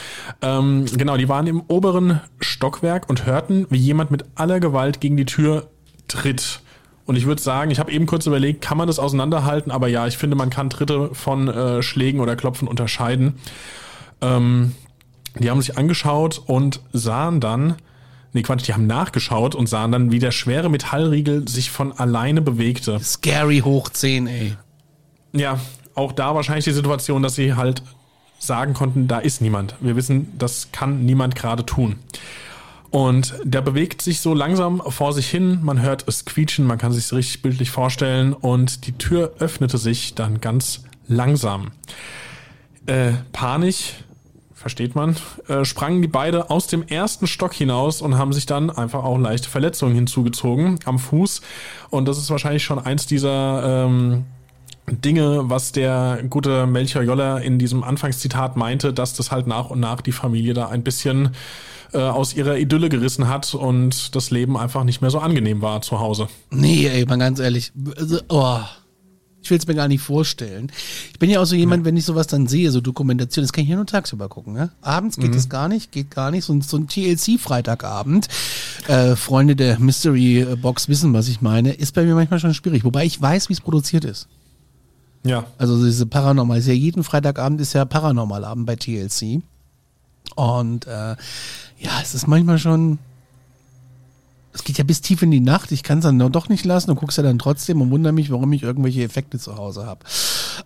Ähm, 0.42 0.84
genau, 0.96 1.16
die 1.16 1.28
waren 1.28 1.48
im 1.48 1.64
oberen 1.66 2.20
Stockwerk 2.40 3.08
und 3.10 3.26
hörten, 3.26 3.66
wie 3.70 3.78
jemand 3.78 4.12
mit 4.12 4.26
aller 4.36 4.60
Gewalt 4.60 5.00
gegen 5.00 5.16
die 5.16 5.24
Tür 5.24 5.70
tritt. 6.06 6.60
Und 7.04 7.16
ich 7.16 7.26
würde 7.26 7.42
sagen, 7.42 7.72
ich 7.72 7.80
habe 7.80 7.90
eben 7.90 8.06
kurz 8.06 8.26
überlegt, 8.26 8.60
kann 8.62 8.78
man 8.78 8.86
das 8.86 9.00
auseinanderhalten? 9.00 9.72
Aber 9.72 9.88
ja, 9.88 10.06
ich 10.06 10.16
finde, 10.16 10.36
man 10.36 10.48
kann 10.48 10.70
Tritte 10.70 11.10
von 11.14 11.48
äh, 11.48 11.82
Schlägen 11.82 12.20
oder 12.20 12.36
Klopfen 12.36 12.68
unterscheiden. 12.68 13.40
Ähm, 14.20 14.76
die 15.36 15.50
haben 15.50 15.60
sich 15.60 15.76
angeschaut 15.76 16.40
und 16.46 16.80
sahen 16.92 17.40
dann, 17.40 17.74
nee 18.32 18.42
Quatsch, 18.42 18.66
die 18.66 18.74
haben 18.74 18.86
nachgeschaut 18.86 19.54
und 19.54 19.68
sahen 19.68 19.92
dann, 19.92 20.12
wie 20.12 20.18
der 20.18 20.30
schwere 20.30 20.68
Metallriegel 20.68 21.48
sich 21.48 21.70
von 21.70 21.92
alleine 21.92 22.42
bewegte. 22.42 22.98
Scary 23.00 23.60
hoch 23.60 23.88
10, 23.88 24.26
ey. 24.26 24.56
Ja, 25.32 25.60
auch 25.94 26.12
da 26.12 26.34
wahrscheinlich 26.34 26.64
die 26.64 26.72
Situation, 26.72 27.22
dass 27.22 27.34
sie 27.34 27.54
halt 27.54 27.82
sagen 28.38 28.74
konnten, 28.74 29.08
da 29.08 29.18
ist 29.18 29.40
niemand. 29.40 29.76
Wir 29.80 29.96
wissen, 29.96 30.32
das 30.36 30.72
kann 30.72 31.04
niemand 31.04 31.34
gerade 31.34 31.64
tun. 31.64 31.96
Und 32.90 33.34
der 33.42 33.62
bewegt 33.62 34.02
sich 34.02 34.20
so 34.20 34.34
langsam 34.34 34.82
vor 34.86 35.14
sich 35.14 35.28
hin. 35.28 35.60
Man 35.62 35.80
hört 35.80 36.06
es 36.08 36.26
quietschen, 36.26 36.66
man 36.66 36.76
kann 36.76 36.92
sich 36.92 37.04
es 37.04 37.12
richtig 37.14 37.40
bildlich 37.40 37.70
vorstellen. 37.70 38.34
Und 38.34 38.86
die 38.86 38.92
Tür 38.92 39.32
öffnete 39.38 39.78
sich 39.78 40.14
dann 40.14 40.42
ganz 40.42 40.82
langsam. 41.08 41.70
Äh, 42.84 43.12
panisch, 43.32 43.94
versteht 44.62 44.94
man, 44.94 45.16
äh, 45.48 45.64
sprangen 45.64 46.00
die 46.00 46.08
beide 46.08 46.48
aus 46.48 46.68
dem 46.68 46.86
ersten 46.86 47.26
Stock 47.26 47.52
hinaus 47.52 48.00
und 48.00 48.16
haben 48.16 48.32
sich 48.32 48.46
dann 48.46 48.70
einfach 48.70 49.02
auch 49.02 49.18
leichte 49.18 49.50
Verletzungen 49.50 49.94
hinzugezogen 49.94 50.78
am 50.84 51.00
Fuß. 51.00 51.42
Und 51.90 52.06
das 52.06 52.16
ist 52.16 52.30
wahrscheinlich 52.30 52.62
schon 52.62 52.78
eins 52.78 53.06
dieser 53.06 53.86
ähm, 53.86 54.24
Dinge, 54.88 55.50
was 55.50 55.72
der 55.72 56.20
gute 56.30 56.66
Melchior 56.66 57.02
Joller 57.02 57.42
in 57.42 57.58
diesem 57.58 57.82
Anfangszitat 57.82 58.56
meinte, 58.56 58.92
dass 58.92 59.14
das 59.14 59.32
halt 59.32 59.48
nach 59.48 59.68
und 59.70 59.80
nach 59.80 60.00
die 60.00 60.12
Familie 60.12 60.54
da 60.54 60.68
ein 60.68 60.84
bisschen 60.84 61.30
äh, 61.92 61.98
aus 61.98 62.34
ihrer 62.34 62.56
Idylle 62.56 62.88
gerissen 62.88 63.28
hat 63.28 63.54
und 63.54 64.14
das 64.14 64.30
Leben 64.30 64.56
einfach 64.56 64.84
nicht 64.84 65.00
mehr 65.00 65.10
so 65.10 65.18
angenehm 65.18 65.60
war 65.60 65.82
zu 65.82 65.98
Hause. 65.98 66.28
Nee, 66.50 66.86
ey, 66.86 67.04
mal 67.04 67.18
ganz 67.18 67.40
ehrlich. 67.40 67.72
Also, 67.96 68.20
oh. 68.28 68.60
Ich 69.42 69.50
will 69.50 69.58
es 69.58 69.66
mir 69.66 69.74
gar 69.74 69.88
nicht 69.88 70.00
vorstellen. 70.02 70.70
Ich 71.12 71.18
bin 71.18 71.28
ja 71.28 71.40
auch 71.40 71.44
so 71.46 71.56
jemand, 71.56 71.84
wenn 71.84 71.96
ich 71.96 72.04
sowas 72.04 72.28
dann 72.28 72.46
sehe, 72.46 72.70
so 72.70 72.80
Dokumentation, 72.80 73.42
das 73.42 73.52
kann 73.52 73.64
ich 73.64 73.70
ja 73.70 73.76
nur 73.76 73.86
tagsüber 73.86 74.28
gucken. 74.28 74.52
Ne? 74.52 74.70
Abends 74.82 75.16
geht 75.16 75.34
es 75.34 75.48
gar 75.48 75.68
nicht, 75.68 75.90
geht 75.90 76.10
gar 76.12 76.30
nicht. 76.30 76.44
So, 76.44 76.52
ein- 76.52 76.60
so 76.62 76.76
ein 76.76 76.86
TLC-Freitagabend, 76.86 78.28
äh, 78.86 79.16
Freunde 79.16 79.56
der 79.56 79.78
Mystery 79.80 80.46
Box 80.62 80.88
wissen, 80.88 81.12
was 81.12 81.26
ich 81.28 81.40
meine, 81.40 81.72
ist 81.72 81.94
bei 81.94 82.04
mir 82.04 82.14
manchmal 82.14 82.38
schon 82.40 82.54
schwierig. 82.54 82.84
Wobei 82.84 83.04
ich 83.04 83.20
weiß, 83.20 83.48
wie 83.48 83.52
es 83.54 83.60
produziert 83.60 84.04
ist. 84.04 84.28
Ja. 85.24 85.44
Also 85.58 85.84
diese 85.84 86.06
Paranormal, 86.06 86.58
ist 86.58 86.66
ja 86.68 86.72
jeden 86.74 87.02
Freitagabend 87.04 87.60
ist 87.60 87.72
ja 87.72 87.84
Paranormalabend 87.84 88.66
bei 88.66 88.76
TLC. 88.76 89.42
Und 90.36 90.86
äh, 90.86 91.16
ja, 91.78 91.90
es 92.00 92.14
ist 92.14 92.26
manchmal 92.28 92.58
schon. 92.58 92.98
Es 94.54 94.64
geht 94.64 94.76
ja 94.78 94.84
bis 94.84 95.00
tief 95.00 95.22
in 95.22 95.30
die 95.30 95.40
Nacht. 95.40 95.72
Ich 95.72 95.82
kann 95.82 95.98
es 95.98 96.04
dann 96.04 96.18
doch 96.18 96.48
nicht 96.48 96.64
lassen 96.64 96.90
und 96.90 96.96
guckst 96.96 97.16
ja 97.16 97.24
dann 97.24 97.38
trotzdem 97.38 97.80
und 97.80 97.90
wundere 97.90 98.12
mich, 98.12 98.30
warum 98.30 98.52
ich 98.52 98.62
irgendwelche 98.62 99.02
Effekte 99.02 99.38
zu 99.38 99.56
Hause 99.56 99.86
habe. 99.86 100.00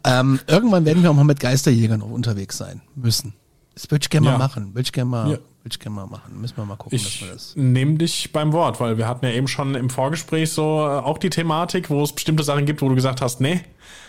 Ähm, 0.04 0.40
irgendwann 0.48 0.84
werden 0.84 1.02
wir 1.02 1.10
auch 1.10 1.14
mal 1.14 1.24
mit 1.24 1.38
Geisterjägern 1.40 2.02
unterwegs 2.02 2.56
sein 2.58 2.82
müssen. 2.96 3.34
Das 3.74 3.90
würde 3.90 4.02
ich 4.04 4.10
gerne 4.10 4.26
Ja. 4.26 4.32
mal 4.32 4.38
machen. 4.38 4.70
Würde 4.74 4.82
ich 4.82 4.92
gerne 4.92 5.10
mal, 5.10 5.30
Ja. 5.32 5.38
ich 5.64 5.78
gerne 5.78 5.94
mal 5.96 6.06
machen. 6.06 6.40
Müssen 6.40 6.56
wir 6.56 6.64
mal 6.64 6.76
gucken, 6.76 6.98
dass 6.98 7.06
Ich 7.06 7.20
wir 7.22 7.32
das. 7.32 7.52
nehme 7.56 7.94
dich 7.98 8.32
beim 8.32 8.52
Wort, 8.52 8.80
weil 8.80 8.96
wir 8.98 9.06
hatten 9.06 9.24
ja 9.26 9.32
eben 9.32 9.46
schon 9.48 9.74
im 9.74 9.90
Vorgespräch 9.90 10.50
so 10.50 10.62
äh, 10.80 10.98
auch 10.98 11.18
die 11.18 11.30
Thematik, 11.30 11.88
wo 11.90 12.02
es 12.02 12.12
bestimmte 12.12 12.42
Sachen 12.42 12.66
gibt, 12.66 12.82
wo 12.82 12.88
du 12.88 12.94
gesagt 12.94 13.20
hast, 13.20 13.40
nee, 13.40 13.60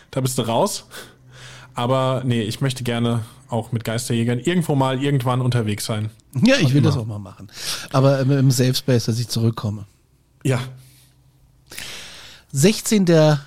da 0.10 0.22
bist 0.22 0.38
du 0.38 0.44
raus. 0.44 0.86
Aber 1.78 2.24
nee, 2.26 2.42
ich 2.42 2.60
möchte 2.60 2.84
gerne 2.84 3.24
auch 3.50 3.72
mit 3.72 3.84
Geisterjägern 3.84 4.40
irgendwo 4.40 4.74
mal 4.74 5.02
irgendwann 5.02 5.42
unterwegs 5.42 5.86
sein. 5.86 6.10
Ja, 6.44 6.56
ich 6.60 6.74
will 6.74 6.82
das 6.82 6.98
auch 6.98 7.06
mal 7.06 7.20
machen. 7.20 7.50
Aber 7.94 8.20
im, 8.20 8.50
Safe 8.50 8.74
Space, 8.74 9.06
dass 9.06 9.20
ich 9.20 9.28
zurückkomme. 9.28 9.86
Ja. 10.44 10.60
16. 12.52 13.06
Der, 13.06 13.42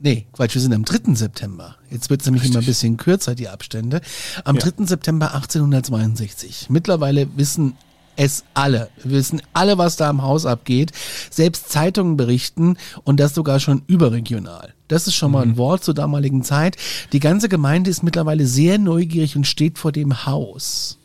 nee, 0.00 0.26
Quatsch, 0.32 0.54
wir 0.54 0.60
sind 0.60 0.74
am 0.74 0.84
3. 0.84 1.14
September. 1.14 1.76
Jetzt 1.90 2.10
wird 2.10 2.22
es 2.22 2.26
nämlich 2.26 2.44
immer 2.44 2.58
ein 2.58 2.66
bisschen 2.66 2.96
kürzer, 2.96 3.36
die 3.36 3.48
Abstände. 3.48 4.00
Am 4.44 4.56
Ja. 4.56 4.68
3. 4.68 4.86
September 4.86 5.32
1862. 5.32 6.66
Mittlerweile 6.70 7.28
wissen 7.36 7.76
es 8.16 8.44
alle. 8.54 8.90
Wir 9.02 9.12
wissen 9.12 9.40
alle, 9.52 9.78
was 9.78 9.96
da 9.96 10.10
im 10.10 10.22
Haus 10.22 10.46
abgeht. 10.46 10.92
Selbst 11.30 11.70
Zeitungen 11.70 12.16
berichten 12.16 12.76
und 13.04 13.18
das 13.18 13.34
sogar 13.34 13.60
schon 13.60 13.82
überregional. 13.86 14.74
Das 14.88 15.06
ist 15.06 15.14
schon 15.14 15.32
mal 15.32 15.42
ein 15.42 15.56
Wort 15.56 15.84
zur 15.84 15.94
damaligen 15.94 16.42
Zeit. 16.42 16.76
Die 17.12 17.20
ganze 17.20 17.48
Gemeinde 17.48 17.90
ist 17.90 18.02
mittlerweile 18.02 18.46
sehr 18.46 18.78
neugierig 18.78 19.36
und 19.36 19.46
steht 19.46 19.78
vor 19.78 19.92
dem 19.92 20.26
Haus. 20.26 20.98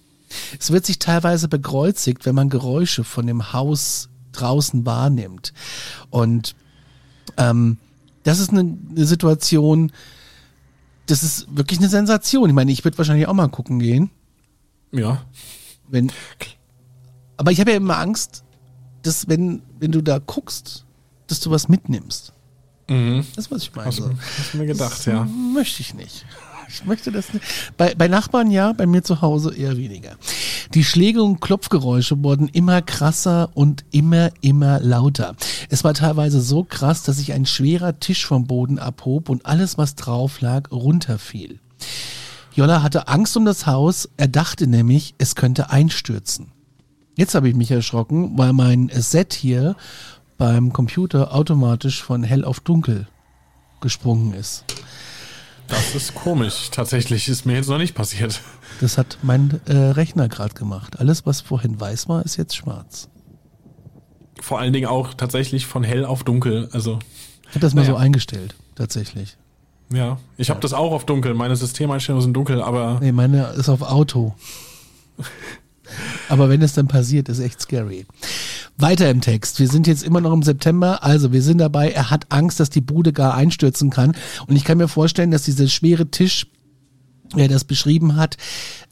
Es 0.60 0.72
wird 0.72 0.86
sich 0.86 1.00
teilweise 1.00 1.48
bekreuzigt, 1.48 2.26
wenn 2.26 2.36
man 2.36 2.50
Geräusche 2.50 3.04
von 3.04 3.28
dem 3.28 3.54
Haus 3.54 4.10
draußen 4.34 4.86
wahrnimmt. 4.86 5.54
Und 6.10 6.56
ähm, 7.38 7.78
das 8.24 8.40
ist 8.40 8.50
eine, 8.50 8.76
eine 8.90 9.06
Situation, 9.06 9.92
das 11.06 11.24
ist 11.24 11.46
wirklich 11.56 11.80
eine 11.80 11.90
Sensation. 11.90 12.50
Ich 12.50 12.56
meine, 12.56 12.72
ich 12.72 12.84
würde 12.84 12.98
wahrscheinlich 12.98 13.28
auch 13.28 13.34
mal 13.34 13.48
gucken 13.48 13.80
gehen, 13.80 14.10
Ja. 14.92 15.22
wenn. 15.88 16.12
Aber 17.38 17.52
ich 17.52 17.60
habe 17.60 17.72
ja 17.72 17.78
immer 17.78 17.98
Angst, 17.98 18.44
dass 19.04 19.28
wenn, 19.28 19.62
wenn 19.80 19.92
du 19.92 20.02
da 20.02 20.20
guckst, 20.20 20.86
dass 21.28 21.40
du 21.40 21.52
was 21.52 21.68
mitnimmst. 21.68 22.34
Mhm. 22.88 23.26
Das 23.36 23.50
was 23.52 23.64
ich 23.64 23.76
meine. 23.76 23.88
Hast, 23.88 24.02
hast 24.02 24.54
du 24.54 24.58
mir 24.58 24.66
gedacht, 24.66 24.98
Das 24.98 25.06
ja. 25.06 25.26
Möchte 25.26 25.82
ich 25.82 25.94
nicht. 25.94 26.26
Ich 26.68 26.84
möchte 26.84 27.12
das 27.12 27.32
nicht. 27.32 27.46
Bei, 27.78 27.94
bei 27.94 28.08
Nachbarn 28.08 28.50
ja, 28.50 28.74
bei 28.74 28.88
mir 28.88 29.04
zu 29.04 29.22
Hause 29.22 29.56
eher 29.56 29.78
weniger. 29.78 30.16
Die 30.74 30.84
Schläge 30.84 31.22
und 31.22 31.40
Klopfgeräusche 31.40 32.24
wurden 32.24 32.48
immer 32.48 32.82
krasser 32.82 33.52
und 33.54 33.86
immer, 33.92 34.32
immer 34.42 34.80
lauter. 34.80 35.36
Es 35.70 35.84
war 35.84 35.94
teilweise 35.94 36.42
so 36.42 36.64
krass, 36.64 37.04
dass 37.04 37.18
sich 37.18 37.34
ein 37.34 37.46
schwerer 37.46 38.00
Tisch 38.00 38.26
vom 38.26 38.48
Boden 38.48 38.80
abhob 38.80 39.30
und 39.30 39.46
alles, 39.46 39.78
was 39.78 39.94
drauf 39.94 40.42
lag, 40.42 40.72
runterfiel. 40.72 41.60
Jolla 42.56 42.82
hatte 42.82 43.08
Angst 43.10 43.38
um 43.38 43.46
das 43.46 43.68
Haus, 43.68 44.10
er 44.18 44.28
dachte 44.28 44.66
nämlich, 44.66 45.14
es 45.20 45.36
könnte 45.36 45.70
einstürzen. 45.70 46.52
Jetzt 47.16 47.36
habe 47.36 47.50
ich 47.50 47.56
mich 47.56 47.72
erschrocken, 47.72 48.38
weil 48.38 48.54
mein 48.54 48.90
Set 48.94 49.34
hier 49.34 49.76
beim 50.38 50.74
Computer 50.74 51.34
automatisch 51.34 52.04
von 52.04 52.24
hell 52.24 52.44
auf 52.44 52.60
dunkel 52.60 53.08
gesprungen 53.82 54.34
ist. 54.34 54.66
Das 55.68 55.96
ist 55.96 56.14
komisch. 56.14 56.70
Tatsächlich 56.72 57.28
ist 57.28 57.46
mir 57.46 57.54
jetzt 57.56 57.70
noch 57.70 57.78
nicht 57.78 57.96
passiert. 57.96 58.42
Das 58.82 58.98
hat 58.98 59.18
mein 59.24 59.60
äh, 59.66 59.74
Rechner 59.76 60.28
gerade 60.30 60.54
gemacht. 60.54 61.00
Alles, 61.00 61.26
was 61.26 61.42
vorhin 61.42 61.80
weiß 61.80 62.08
war, 62.10 62.24
ist 62.24 62.36
jetzt 62.38 62.56
schwarz. 62.56 63.10
Vor 64.42 64.60
allen 64.60 64.74
Dingen 64.74 64.86
auch 64.88 65.14
tatsächlich 65.14 65.66
von 65.66 65.84
hell 65.84 66.06
auf 66.06 66.24
dunkel. 66.24 66.70
Also, 66.74 67.00
Ich 67.44 67.50
habe 67.50 67.60
das 67.62 67.74
mal 67.74 67.82
Naja. 67.82 67.94
so 67.94 67.98
eingestellt, 67.98 68.56
tatsächlich. 68.76 69.38
ja. 69.92 70.18
Ich 70.38 70.50
habe 70.50 70.60
das 70.60 70.74
auch 70.74 70.92
auf 70.92 71.06
dunkel. 71.06 71.34
Meine 71.34 71.56
Systemeinstellungen 71.56 72.24
sind 72.24 72.34
dunkel, 72.34 72.62
aber 72.62 73.00
Nee, 73.02 73.12
meine 73.14 73.46
ist 73.54 73.70
auf 73.70 73.82
Auto. 73.82 74.36
Aber 76.30 76.50
wenn 76.50 76.62
es 76.62 76.74
dann 76.74 76.88
passiert, 76.88 77.30
ist 77.30 77.40
echt 77.40 77.62
scary. 77.62 78.06
Weiter 78.78 79.10
im 79.10 79.22
Text. 79.22 79.60
Wir 79.60 79.68
sind 79.68 79.88
jetzt 79.88 80.04
immer 80.04 80.22
noch 80.22 80.34
im 80.34 80.44
September, 80.44 81.04
also 81.04 81.32
wir 81.32 81.42
sind 81.42 81.60
dabei. 81.60 81.92
Er 81.92 82.10
hat 82.12 82.26
Angst, 82.30 82.60
dass 82.60 82.70
die 82.70 82.82
Bude 82.82 83.14
gar 83.14 83.34
einstürzen 83.36 83.90
kann. 83.90 84.16
Und 84.48 84.56
ich 84.56 84.66
kann 84.66 84.78
mir 84.78 84.88
vorstellen, 84.88 85.32
dass 85.32 85.44
dieser 85.44 85.68
schwere 85.68 86.08
Tisch, 86.08 86.48
wer 87.34 87.48
das 87.48 87.64
beschrieben 87.64 88.16
hat, 88.16 88.38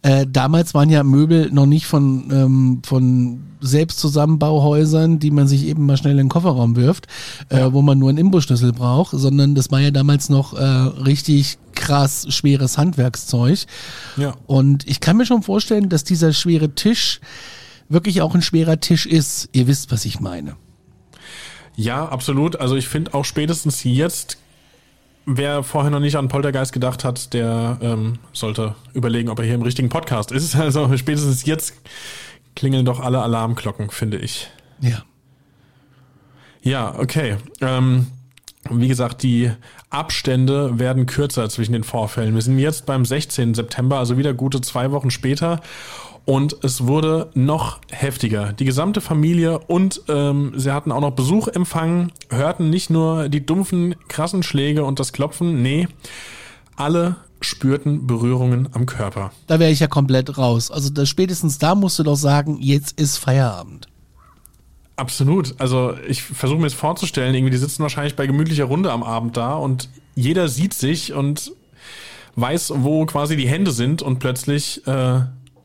äh, 0.02 0.26
damals 0.30 0.74
waren 0.74 0.90
ja 0.90 1.04
Möbel 1.04 1.52
noch 1.52 1.66
nicht 1.66 1.86
von, 1.86 2.30
ähm, 2.32 2.82
von 2.84 3.44
Selbstzusammenbauhäusern, 3.62 5.20
die 5.20 5.32
man 5.32 5.48
sich 5.48 5.66
eben 5.66 5.86
mal 5.86 5.98
schnell 5.98 6.14
in 6.14 6.18
den 6.18 6.30
Kofferraum 6.30 6.76
wirft, 6.76 7.08
äh, 7.50 7.72
wo 7.72 7.82
man 7.82 8.00
nur 8.00 8.10
einen 8.10 8.18
Imbusschlüssel 8.18 8.74
braucht, 8.74 9.12
sondern 9.16 9.56
das 9.56 9.72
war 9.72 9.80
ja 9.80 9.92
damals 9.92 10.30
noch 10.30 10.54
äh, 10.54 10.64
richtig 10.64 11.58
krass 11.74 12.26
schweres 12.30 12.78
Handwerkszeug. 12.78 13.60
ja. 14.18 14.36
Und 14.46 14.88
ich 14.88 15.00
kann 15.00 15.18
mir 15.18 15.26
schon 15.26 15.44
vorstellen, 15.44 15.90
dass 15.90 16.04
dieser 16.04 16.34
schwere 16.34 16.76
Tisch 16.76 17.22
wirklich 17.90 18.22
auch 18.22 18.36
ein 18.36 18.42
schwerer 18.42 18.80
Tisch 18.80 19.06
ist. 19.06 19.50
Ihr 19.54 19.68
wisst, 19.68 19.92
was 19.92 20.06
ich 20.06 20.20
meine. 20.20 20.56
Ja, 21.76 22.08
absolut. 22.08 22.60
Also 22.60 22.76
ich 22.76 22.88
finde 22.88 23.14
auch 23.14 23.26
spätestens 23.26 23.84
jetzt, 23.84 24.38
wer 25.26 25.64
vorher 25.64 25.92
noch 25.92 26.00
nicht 26.00 26.16
an 26.16 26.28
Poltergeist 26.28 26.74
gedacht 26.74 27.04
hat, 27.04 27.34
der 27.34 27.78
ähm, 27.82 28.20
sollte 28.34 28.76
überlegen, 28.94 29.30
ob 29.30 29.40
er 29.40 29.46
hier 29.46 29.56
im 29.56 29.62
richtigen 29.62 29.90
Podcast 29.90 30.32
ist. 30.32 30.56
Also 30.64 30.96
spätestens 30.98 31.46
jetzt 31.46 31.74
klingeln 32.56 32.86
doch 32.86 33.00
alle 33.00 33.22
Alarmglocken, 33.22 33.90
finde 33.90 34.18
ich. 34.18 34.50
Ja. 34.80 35.04
Ja, 36.62 36.96
okay. 36.98 37.38
Ähm, 37.62 38.08
wie 38.70 38.88
gesagt, 38.88 39.24
die 39.24 39.52
Abstände 39.90 40.80
werden 40.80 41.06
kürzer 41.06 41.50
zwischen 41.50 41.74
den 41.74 41.84
Vorfällen. 41.84 42.34
Wir 42.34 42.42
sind 42.42 42.58
jetzt 42.60 42.86
beim 42.86 43.04
16. 43.06 43.54
September, 43.54 44.00
also 44.00 44.18
wieder 44.18 44.34
gute 44.34 44.62
zwei 44.62 44.92
Wochen 44.92 45.12
später. 45.12 45.62
Und 46.26 46.56
es 46.64 46.88
wurde 46.88 47.30
noch 47.34 47.80
heftiger. 47.92 48.54
Die 48.54 48.64
gesamte 48.66 49.02
Familie 49.02 49.60
und 49.60 50.02
ähm, 50.08 50.54
sie 50.56 50.72
hatten 50.72 50.92
auch 50.92 51.02
noch 51.02 51.12
Besuch 51.12 51.50
empfangen, 51.50 52.14
hörten 52.30 52.70
nicht 52.70 52.90
nur 52.90 53.28
die 53.28 53.46
dumpfen, 53.46 53.96
krassen 54.08 54.42
Schläge 54.42 54.86
und 54.86 55.00
das 55.00 55.12
Klopfen, 55.12 55.62
nee, 55.62 55.88
alle 56.78 57.18
spürten 57.42 58.08
Berührungen 58.08 58.70
am 58.72 58.86
Körper. 58.86 59.32
Da 59.48 59.60
wäre 59.60 59.72
ich 59.72 59.82
ja 59.82 59.88
komplett 59.88 60.38
raus. 60.38 60.72
Also 60.72 60.90
da, 60.90 61.06
spätestens 61.06 61.58
da 61.58 61.76
musst 61.76 62.00
du 62.00 62.04
doch 62.04 62.16
sagen, 62.16 62.58
jetzt 62.62 63.00
ist 63.00 63.18
Feierabend. 63.18 63.88
Absolut. 64.96 65.56
Also 65.60 65.96
ich 66.08 66.22
versuche 66.22 66.60
mir 66.60 66.68
jetzt 66.68 66.76
vorzustellen, 66.76 67.34
irgendwie 67.36 67.52
die 67.52 67.58
sitzen 67.58 67.82
wahrscheinlich 67.84 68.16
bei 68.16 68.28
gemütlicher 68.28 68.66
Runde 68.66 68.92
am 68.92 69.04
Abend 69.04 69.36
da 69.36 69.56
und 69.56 69.90
jeder 70.16 70.48
sieht 70.48 70.74
sich 70.74 71.14
und 71.14 71.52
weiß, 72.36 72.74
wo 72.78 73.06
quasi 73.06 73.36
die 73.36 73.48
Hände 73.48 73.72
sind 73.72 74.02
und 74.02 74.20
plötzlich 74.20 74.86
äh, 74.88 75.22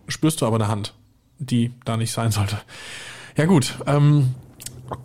spürst 0.09 0.41
du 0.41 0.47
aber 0.47 0.57
eine 0.57 0.69
Hand, 0.69 0.95
die 1.39 1.73
da 1.85 1.97
nicht 1.97 2.13
sein 2.13 2.33
sollte. 2.33 2.59
Ja 3.37 3.47
gut, 3.47 3.75
ähm, 3.87 4.35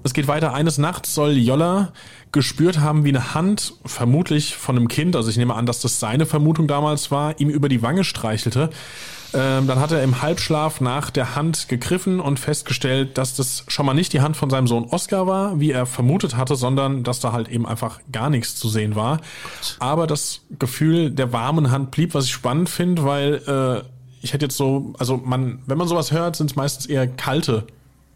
es 0.04 0.14
geht 0.14 0.28
weiter. 0.28 0.54
Eines 0.54 0.78
Nachts 0.78 1.14
soll 1.14 1.34
Jolla 1.38 1.94
gespürt 2.32 2.80
haben, 2.80 3.04
wie 3.06 3.10
eine 3.10 3.36
Hand, 3.36 3.74
vermutlich 3.86 4.56
von 4.56 4.76
einem 4.76 4.88
Kind, 4.88 5.16
also 5.16 5.30
ich 5.30 5.38
nehme 5.38 5.54
an, 5.54 5.66
dass 5.66 5.82
das 5.82 6.00
seine 6.00 6.26
Vermutung 6.26 6.68
damals 6.68 7.12
war, 7.12 7.40
ihm 7.40 7.50
über 7.50 7.70
die 7.70 7.84
Wange 7.84 8.04
streichelte. 8.04 8.72
Ähm, 9.36 9.66
dann 9.68 9.80
hat 9.80 9.92
er 9.92 10.04
im 10.04 10.22
Halbschlaf 10.22 10.80
nach 10.80 11.10
der 11.10 11.36
Hand 11.36 11.68
gegriffen 11.68 12.20
und 12.20 12.40
festgestellt, 12.40 13.18
dass 13.18 13.36
das 13.36 13.64
schon 13.68 13.86
mal 13.86 13.94
nicht 13.96 14.14
die 14.14 14.22
Hand 14.22 14.38
von 14.38 14.50
seinem 14.50 14.68
Sohn 14.68 14.86
Oscar 14.86 15.26
war, 15.26 15.60
wie 15.60 15.72
er 15.72 15.86
vermutet 15.88 16.38
hatte, 16.38 16.56
sondern 16.56 17.04
dass 17.04 17.20
da 17.20 17.32
halt 17.32 17.50
eben 17.50 17.66
einfach 17.66 18.00
gar 18.12 18.30
nichts 18.30 18.56
zu 18.56 18.70
sehen 18.70 18.96
war. 18.96 19.22
Aber 19.80 20.06
das 20.06 20.42
Gefühl 20.60 21.10
der 21.10 21.34
warmen 21.34 21.72
Hand 21.72 21.90
blieb, 21.92 22.14
was 22.14 22.26
ich 22.26 22.32
spannend 22.32 22.70
finde, 22.70 23.06
weil 23.06 23.36
äh, 23.48 23.93
ich 24.24 24.34
hätte 24.34 24.46
jetzt 24.46 24.58
so, 24.58 24.94
also 24.98 25.18
man, 25.18 25.60
wenn 25.66 25.78
man 25.78 25.88
sowas 25.88 26.12
hört, 26.12 26.38
sind 26.38 26.50
es 26.50 26.56
meistens 26.56 26.86
eher 26.86 27.08
kalte 27.08 27.68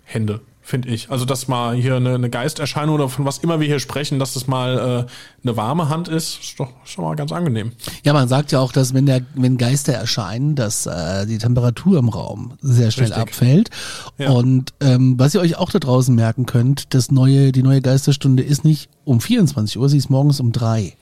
Hände, 0.05 0.39
finde 0.61 0.87
ich. 0.87 1.11
Also 1.11 1.25
dass 1.25 1.49
mal 1.49 1.75
hier 1.75 1.97
eine, 1.97 2.15
eine 2.15 2.29
Geisterscheinung 2.29 2.95
oder 2.95 3.09
von 3.09 3.25
was 3.25 3.39
immer 3.39 3.59
wir 3.59 3.67
hier 3.67 3.79
sprechen, 3.79 4.17
dass 4.17 4.33
das 4.33 4.47
mal 4.47 5.05
äh, 5.05 5.11
eine 5.43 5.57
warme 5.57 5.89
Hand 5.89 6.07
ist, 6.07 6.39
ist 6.39 6.59
doch 6.61 6.69
schon 6.85 7.03
mal 7.03 7.17
ganz 7.17 7.33
angenehm. 7.33 7.73
Ja, 8.05 8.13
man 8.13 8.29
sagt 8.29 8.53
ja 8.53 8.59
auch, 8.59 8.71
dass 8.71 8.93
wenn 8.93 9.05
der, 9.05 9.21
wenn 9.35 9.57
Geister 9.57 9.93
erscheinen, 9.93 10.55
dass 10.55 10.85
äh, 10.85 11.25
die 11.25 11.39
Temperatur 11.39 11.99
im 11.99 12.07
Raum 12.07 12.53
sehr 12.61 12.91
schnell 12.91 13.07
Richtig. 13.07 13.21
abfällt. 13.21 13.69
Ja. 14.17 14.29
Und 14.29 14.73
ähm, 14.79 15.19
was 15.19 15.35
ihr 15.35 15.41
euch 15.41 15.57
auch 15.57 15.71
da 15.71 15.79
draußen 15.79 16.15
merken 16.15 16.45
könnt, 16.45 16.93
das 16.93 17.11
neue, 17.11 17.51
die 17.51 17.63
neue 17.63 17.81
Geisterstunde 17.81 18.43
ist 18.43 18.63
nicht 18.63 18.89
um 19.03 19.19
24 19.19 19.77
Uhr, 19.77 19.89
sie 19.89 19.97
ist 19.97 20.09
morgens 20.09 20.39
um 20.39 20.53
drei. 20.53 20.93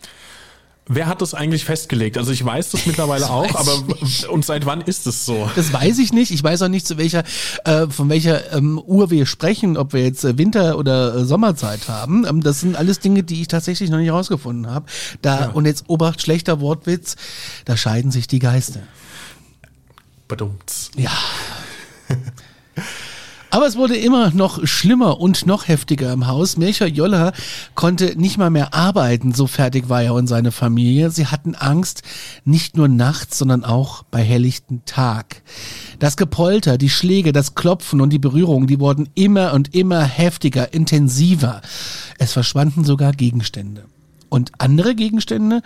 Wer 0.88 1.08
hat 1.08 1.21
das 1.21 1.34
eigentlich 1.34 1.65
festgelegt? 1.65 2.15
Also 2.17 2.32
ich 2.32 2.45
weiß 2.45 2.69
das 2.69 2.86
mittlerweile 2.86 3.21
Das 3.21 3.32
auch, 3.32 3.56
aber 3.56 3.84
ich 4.04 4.30
und 4.30 4.45
seit 4.45 4.67
wann 4.67 4.82
ist 4.82 5.08
es 5.08 5.26
so? 5.26 5.50
Das 5.56 5.74
weiß 5.74 5.98
ich 5.98 6.13
nicht. 6.13 6.30
Ich 6.30 6.43
weiß 6.43 6.62
auch 6.62 6.67
nicht, 6.67 6.86
zu 6.86 6.98
welcher, 7.00 7.24
äh, 7.63 7.88
von 7.88 8.08
welcher 8.10 8.54
ähm, 8.54 8.78
Uhr 8.78 9.10
wir 9.10 9.26
sprechen, 9.26 9.78
ob 9.78 9.93
wir 9.93 10.04
jetzt 10.04 10.24
äh, 10.24 10.38
Winter- 10.38 10.78
oder 10.78 11.15
äh, 11.15 11.26
Sommerzeit 11.26 11.89
haben. 11.89 12.26
Ähm, 12.28 12.41
das 12.41 12.60
sind 12.60 12.76
alles 12.76 13.00
Dinge, 13.00 13.24
die 13.24 13.41
ich 13.41 13.48
tatsächlich 13.48 13.89
noch 13.89 13.98
nicht 13.98 14.08
herausgefunden 14.08 14.69
habe. 14.69 14.86
Da, 15.24 15.50
und 15.50 15.65
jetzt 15.65 15.86
Obacht, 15.88 16.21
schlechter 16.21 16.60
Wortwitz, 16.60 17.15
da 17.65 17.78
scheiden 17.78 18.12
sich 18.12 18.28
die 18.28 18.39
Geister. 18.39 18.82
Badumts. 20.28 20.91
Ja. 20.95 21.12
Aber 23.56 23.68
es 23.68 23.78
wurde 23.78 23.96
immer 23.96 24.32
noch 24.32 24.68
schlimmer 24.68 25.22
und 25.22 25.46
noch 25.46 25.70
heftiger 25.70 26.12
im 26.12 26.28
Haus. 26.28 26.58
Melchior 26.58 26.89
Joller 26.89 27.32
konnte 27.74 28.20
nicht 28.20 28.38
mal 28.38 28.50
mehr 28.50 28.74
arbeiten, 28.74 29.34
so 29.34 29.48
fertig 29.48 29.88
war 29.88 30.04
er 30.04 30.13
und 30.13 30.28
seine 30.28 30.52
Familie. 30.52 31.10
Sie 31.10 31.28
hatten 31.28 31.56
Angst, 31.56 32.02
nicht 32.44 32.76
nur 32.76 32.89
nachts, 32.89 33.38
sondern 33.38 33.63
auch 33.63 34.04
bei 34.12 34.22
helllichten 34.22 34.84
Tag. 34.84 35.41
Das 36.00 36.18
Gepolter, 36.18 36.78
die 36.78 36.89
Schläge, 36.89 37.32
das 37.32 37.56
Klopfen 37.56 38.02
und 38.02 38.10
die 38.10 38.20
Berührungen, 38.20 38.68
die 38.68 38.82
wurden 38.82 39.08
immer 39.15 39.54
und 39.54 39.74
immer 39.74 40.04
heftiger, 40.04 40.74
intensiver. 40.74 41.62
Es 42.18 42.34
verschwanden 42.34 42.84
sogar 42.84 43.13
Gegenstände. 43.13 43.86
Und 44.29 44.51
andere 44.57 44.95
Gegenstände, 44.95 45.61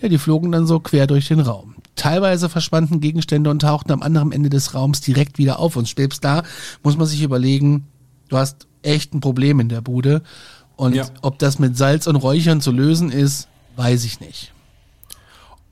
ja, 0.00 0.08
die 0.08 0.18
flogen 0.18 0.52
dann 0.52 0.66
so 0.66 0.80
quer 0.80 1.06
durch 1.06 1.28
den 1.28 1.40
Raum. 1.40 1.74
Teilweise 1.96 2.48
verschwanden 2.48 3.00
Gegenstände 3.00 3.50
und 3.50 3.60
tauchten 3.62 3.92
am 3.92 4.02
anderen 4.02 4.32
Ende 4.32 4.50
des 4.50 4.74
Raums 4.74 5.00
direkt 5.00 5.38
wieder 5.38 5.58
auf. 5.58 5.76
Und 5.76 5.88
selbst 5.88 6.24
da 6.24 6.42
muss 6.82 6.96
man 6.96 7.06
sich 7.06 7.22
überlegen, 7.22 7.86
du 8.28 8.36
hast 8.36 8.66
echt 8.82 9.14
ein 9.14 9.20
Problem 9.20 9.60
in 9.60 9.68
der 9.68 9.80
Bude. 9.80 10.22
Und 10.76 10.94
Ja. 10.94 11.06
ob 11.22 11.38
das 11.38 11.58
mit 11.58 11.76
Salz 11.76 12.06
und 12.06 12.16
Räuchern 12.16 12.60
zu 12.60 12.72
lösen 12.72 13.10
ist, 13.12 13.48
weiß 13.76 14.04
ich 14.04 14.20
nicht. 14.20 14.52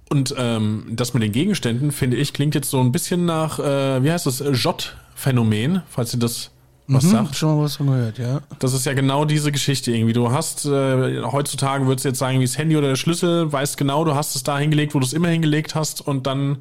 Und 0.08 0.34
ähm, 0.36 0.86
das 0.90 1.14
mit 1.14 1.22
den 1.22 1.32
Gegenständen, 1.32 1.92
finde 1.92 2.16
ich, 2.16 2.32
klingt 2.32 2.54
jetzt 2.54 2.70
so 2.70 2.80
ein 2.80 2.90
bisschen 2.92 3.24
nach, 3.26 3.58
äh, 3.60 4.02
wie 4.02 4.10
heißt 4.10 4.26
das, 4.26 4.42
Jott-Phänomen, 4.52 5.82
falls 5.88 6.12
ihr 6.14 6.18
das 6.20 6.50
was 6.92 7.04
Hm, 7.04 7.10
sagt. 7.10 7.36
schon 7.36 7.56
mal 7.56 7.64
was 7.64 7.76
von 7.76 7.86
gehört, 7.86 8.18
ja. 8.18 8.40
Das 8.58 8.72
ist 8.72 8.86
ja 8.86 8.92
genau 8.94 9.24
diese 9.24 9.52
Geschichte 9.52 9.92
irgendwie. 9.92 10.12
Du 10.12 10.30
hast, 10.30 10.64
äh, 10.66 11.22
heutzutage 11.22 11.86
würdest 11.86 12.04
du 12.04 12.08
jetzt 12.10 12.18
sagen, 12.18 12.40
wie 12.40 12.44
das 12.44 12.58
Handy 12.58 12.76
oder 12.76 12.88
der 12.88 12.96
Schlüssel, 12.96 13.52
weißt 13.52 13.76
genau, 13.76 14.04
du 14.04 14.14
hast 14.14 14.34
es 14.36 14.42
da 14.42 14.58
hingelegt, 14.58 14.94
wo 14.94 14.98
du 15.00 15.06
es 15.06 15.12
immer 15.12 15.28
hingelegt 15.28 15.74
hast 15.74 16.00
und 16.06 16.26
dann 16.26 16.58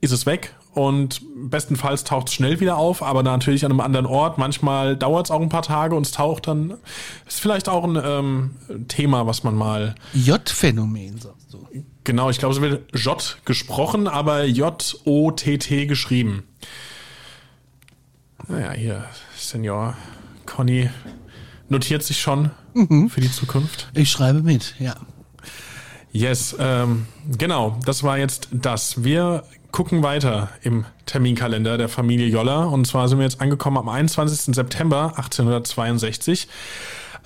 ist 0.00 0.10
es 0.12 0.26
weg 0.26 0.54
und 0.74 1.20
bestenfalls 1.36 2.02
taucht 2.02 2.28
es 2.28 2.34
schnell 2.34 2.58
wieder 2.60 2.76
auf, 2.76 3.02
aber 3.02 3.22
natürlich 3.22 3.64
an 3.64 3.70
einem 3.72 3.80
anderen 3.80 4.06
Ort. 4.06 4.38
Manchmal 4.38 4.96
dauert 4.96 5.26
es 5.26 5.30
auch 5.30 5.40
ein 5.40 5.48
paar 5.48 5.62
Tage 5.62 5.94
und 5.94 6.06
es 6.06 6.12
taucht 6.12 6.48
dann. 6.48 6.74
Ist 7.28 7.40
vielleicht 7.40 7.68
auch 7.68 7.84
ein 7.84 8.00
ähm, 8.02 8.50
Thema, 8.88 9.26
was 9.26 9.44
man 9.44 9.54
mal 9.54 9.94
J-Phänomen, 10.14 11.18
sagst 11.20 11.52
du. 11.52 11.66
Genau, 12.04 12.30
ich 12.30 12.38
glaube, 12.38 12.54
es 12.54 12.60
wird 12.60 12.96
J 12.96 13.36
gesprochen, 13.44 14.08
aber 14.08 14.44
J-O-T-T 14.44 15.86
geschrieben. 15.86 16.42
Naja, 18.52 18.72
hier, 18.72 19.04
Senior 19.34 19.96
Conny 20.44 20.90
notiert 21.70 22.02
sich 22.02 22.20
schon 22.20 22.50
für 23.08 23.22
die 23.22 23.32
Zukunft. 23.32 23.88
Ich 23.94 24.10
schreibe 24.10 24.42
mit, 24.42 24.74
ja. 24.78 24.94
Yes, 26.12 26.54
ähm, 26.58 27.06
genau, 27.38 27.78
das 27.86 28.02
war 28.02 28.18
jetzt 28.18 28.48
das. 28.52 29.04
Wir 29.04 29.44
gucken 29.70 30.02
weiter 30.02 30.50
im 30.60 30.84
Terminkalender 31.06 31.78
der 31.78 31.88
Familie 31.88 32.26
Joller. 32.26 32.68
Und 32.68 32.86
zwar 32.86 33.08
sind 33.08 33.16
wir 33.16 33.24
jetzt 33.24 33.40
angekommen 33.40 33.78
am 33.78 33.88
21. 33.88 34.54
September 34.54 35.14
1862. 35.16 36.46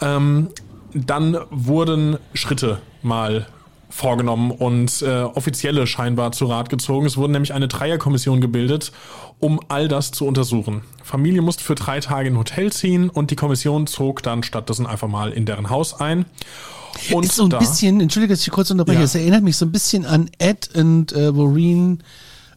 Ähm, 0.01 0.51
dann 0.95 1.39
wurden 1.51 2.19
Schritte 2.35 2.79
mal 3.03 3.49
vorgenommen 3.89 4.51
und 4.51 5.03
äh, 5.03 5.23
offizielle 5.23 5.87
scheinbar 5.87 6.33
zu 6.33 6.47
Rat 6.47 6.69
gezogen. 6.71 7.07
Es 7.07 7.17
wurde 7.17 7.33
nämlich 7.33 7.55
eine 7.55 7.69
Dreierkommission 7.69 8.41
gebildet, 8.41 8.93
um 9.39 9.61
all 9.69 9.89
das 9.89 10.11
zu 10.11 10.27
untersuchen. 10.27 10.83
Familie 11.03 11.43
musste 11.43 11.63
für 11.65 11.75
drei 11.77 12.01
Tage 12.01 12.29
in 12.29 12.35
ein 12.35 12.39
Hotel 12.39 12.73
ziehen 12.73 13.09
und 13.09 13.31
die 13.31 13.37
Kommission 13.37 13.87
zog 13.87 14.23
dann 14.23 14.43
stattdessen 14.43 14.87
einfach 14.87 15.09
mal 15.09 15.31
in 15.33 15.47
deren 15.47 15.71
Haus 15.71 16.01
ein. 16.01 16.27
Und 17.13 17.25
ist 17.27 17.37
so 17.37 17.45
ein 17.45 17.51
da- 17.51 17.59
bisschen, 17.59 18.01
entschuldige, 18.01 18.33
dass 18.35 18.41
ich 18.47 18.51
kurz 18.51 18.71
unterbreche, 18.71 18.99
Ja. 19.01 19.05
es 19.05 19.15
erinnert 19.15 19.43
mich 19.45 19.57
so 19.57 19.67
ein 19.67 19.73
bisschen 19.73 20.07
an 20.07 20.31
Ed 20.39 20.71
und 20.75 21.13
äh, 21.13 21.31
Maureen, 21.31 22.03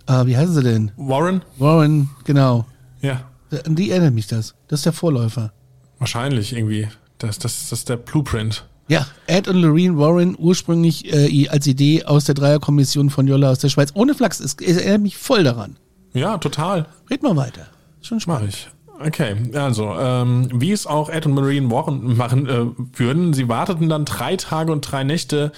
äh, 0.07 0.25
wie 0.25 0.37
heißen 0.37 0.53
sie 0.55 0.63
denn? 0.63 0.91
Warren? 0.95 1.41
Warren, 1.57 2.09
genau. 2.23 2.65
Ja. 3.01 3.21
An 3.65 3.75
die 3.75 3.91
erinnert 3.91 4.13
mich 4.13 4.27
das. 4.27 4.55
Das 4.67 4.79
ist 4.79 4.85
der 4.85 4.93
Vorläufer. 4.93 5.51
Wahrscheinlich 5.99 6.53
irgendwie. 6.55 6.87
Das, 7.17 7.37
das, 7.37 7.69
das 7.69 7.79
ist 7.79 7.89
der 7.89 7.97
Blueprint. 7.97 8.65
Ja, 8.89 9.05
Ed 9.27 9.47
und 9.47 9.57
Lorraine 9.57 9.97
Warren, 9.99 10.35
ursprünglich 10.37 11.13
äh, 11.13 11.47
als 11.47 11.67
Idee 11.67 12.05
aus 12.05 12.25
der 12.25 12.33
Dreierkommission 12.33 13.11
von 13.11 13.27
Jolla 13.27 13.51
aus 13.51 13.59
der 13.59 13.69
Schweiz. 13.69 13.91
Ohne 13.93 14.15
Flachs, 14.15 14.39
es, 14.39 14.57
es 14.59 14.77
erinnert 14.77 15.01
mich 15.01 15.15
voll 15.15 15.43
daran. 15.43 15.77
Ja, 16.13 16.39
total. 16.39 16.87
Red 17.09 17.21
mal 17.21 17.35
weiter. 17.35 17.67
Schon 18.01 18.17
Mach 18.17 18.21
spannend. 18.23 18.49
ich. 18.49 18.67
Okay, 19.01 19.35
also, 19.53 19.93
ähm, 19.97 20.49
wie 20.53 20.71
es 20.71 20.87
auch 20.87 21.09
Ed 21.09 21.25
und 21.27 21.33
Marine 21.33 21.71
Warren 21.71 22.17
machen 22.17 22.47
äh, 22.47 22.65
würden, 22.99 23.33
sie 23.33 23.47
warteten 23.47 23.87
dann 23.87 24.03
drei 24.05 24.35
Tage 24.35 24.73
und 24.73 24.81
drei 24.81 25.03
Nächte 25.03 25.53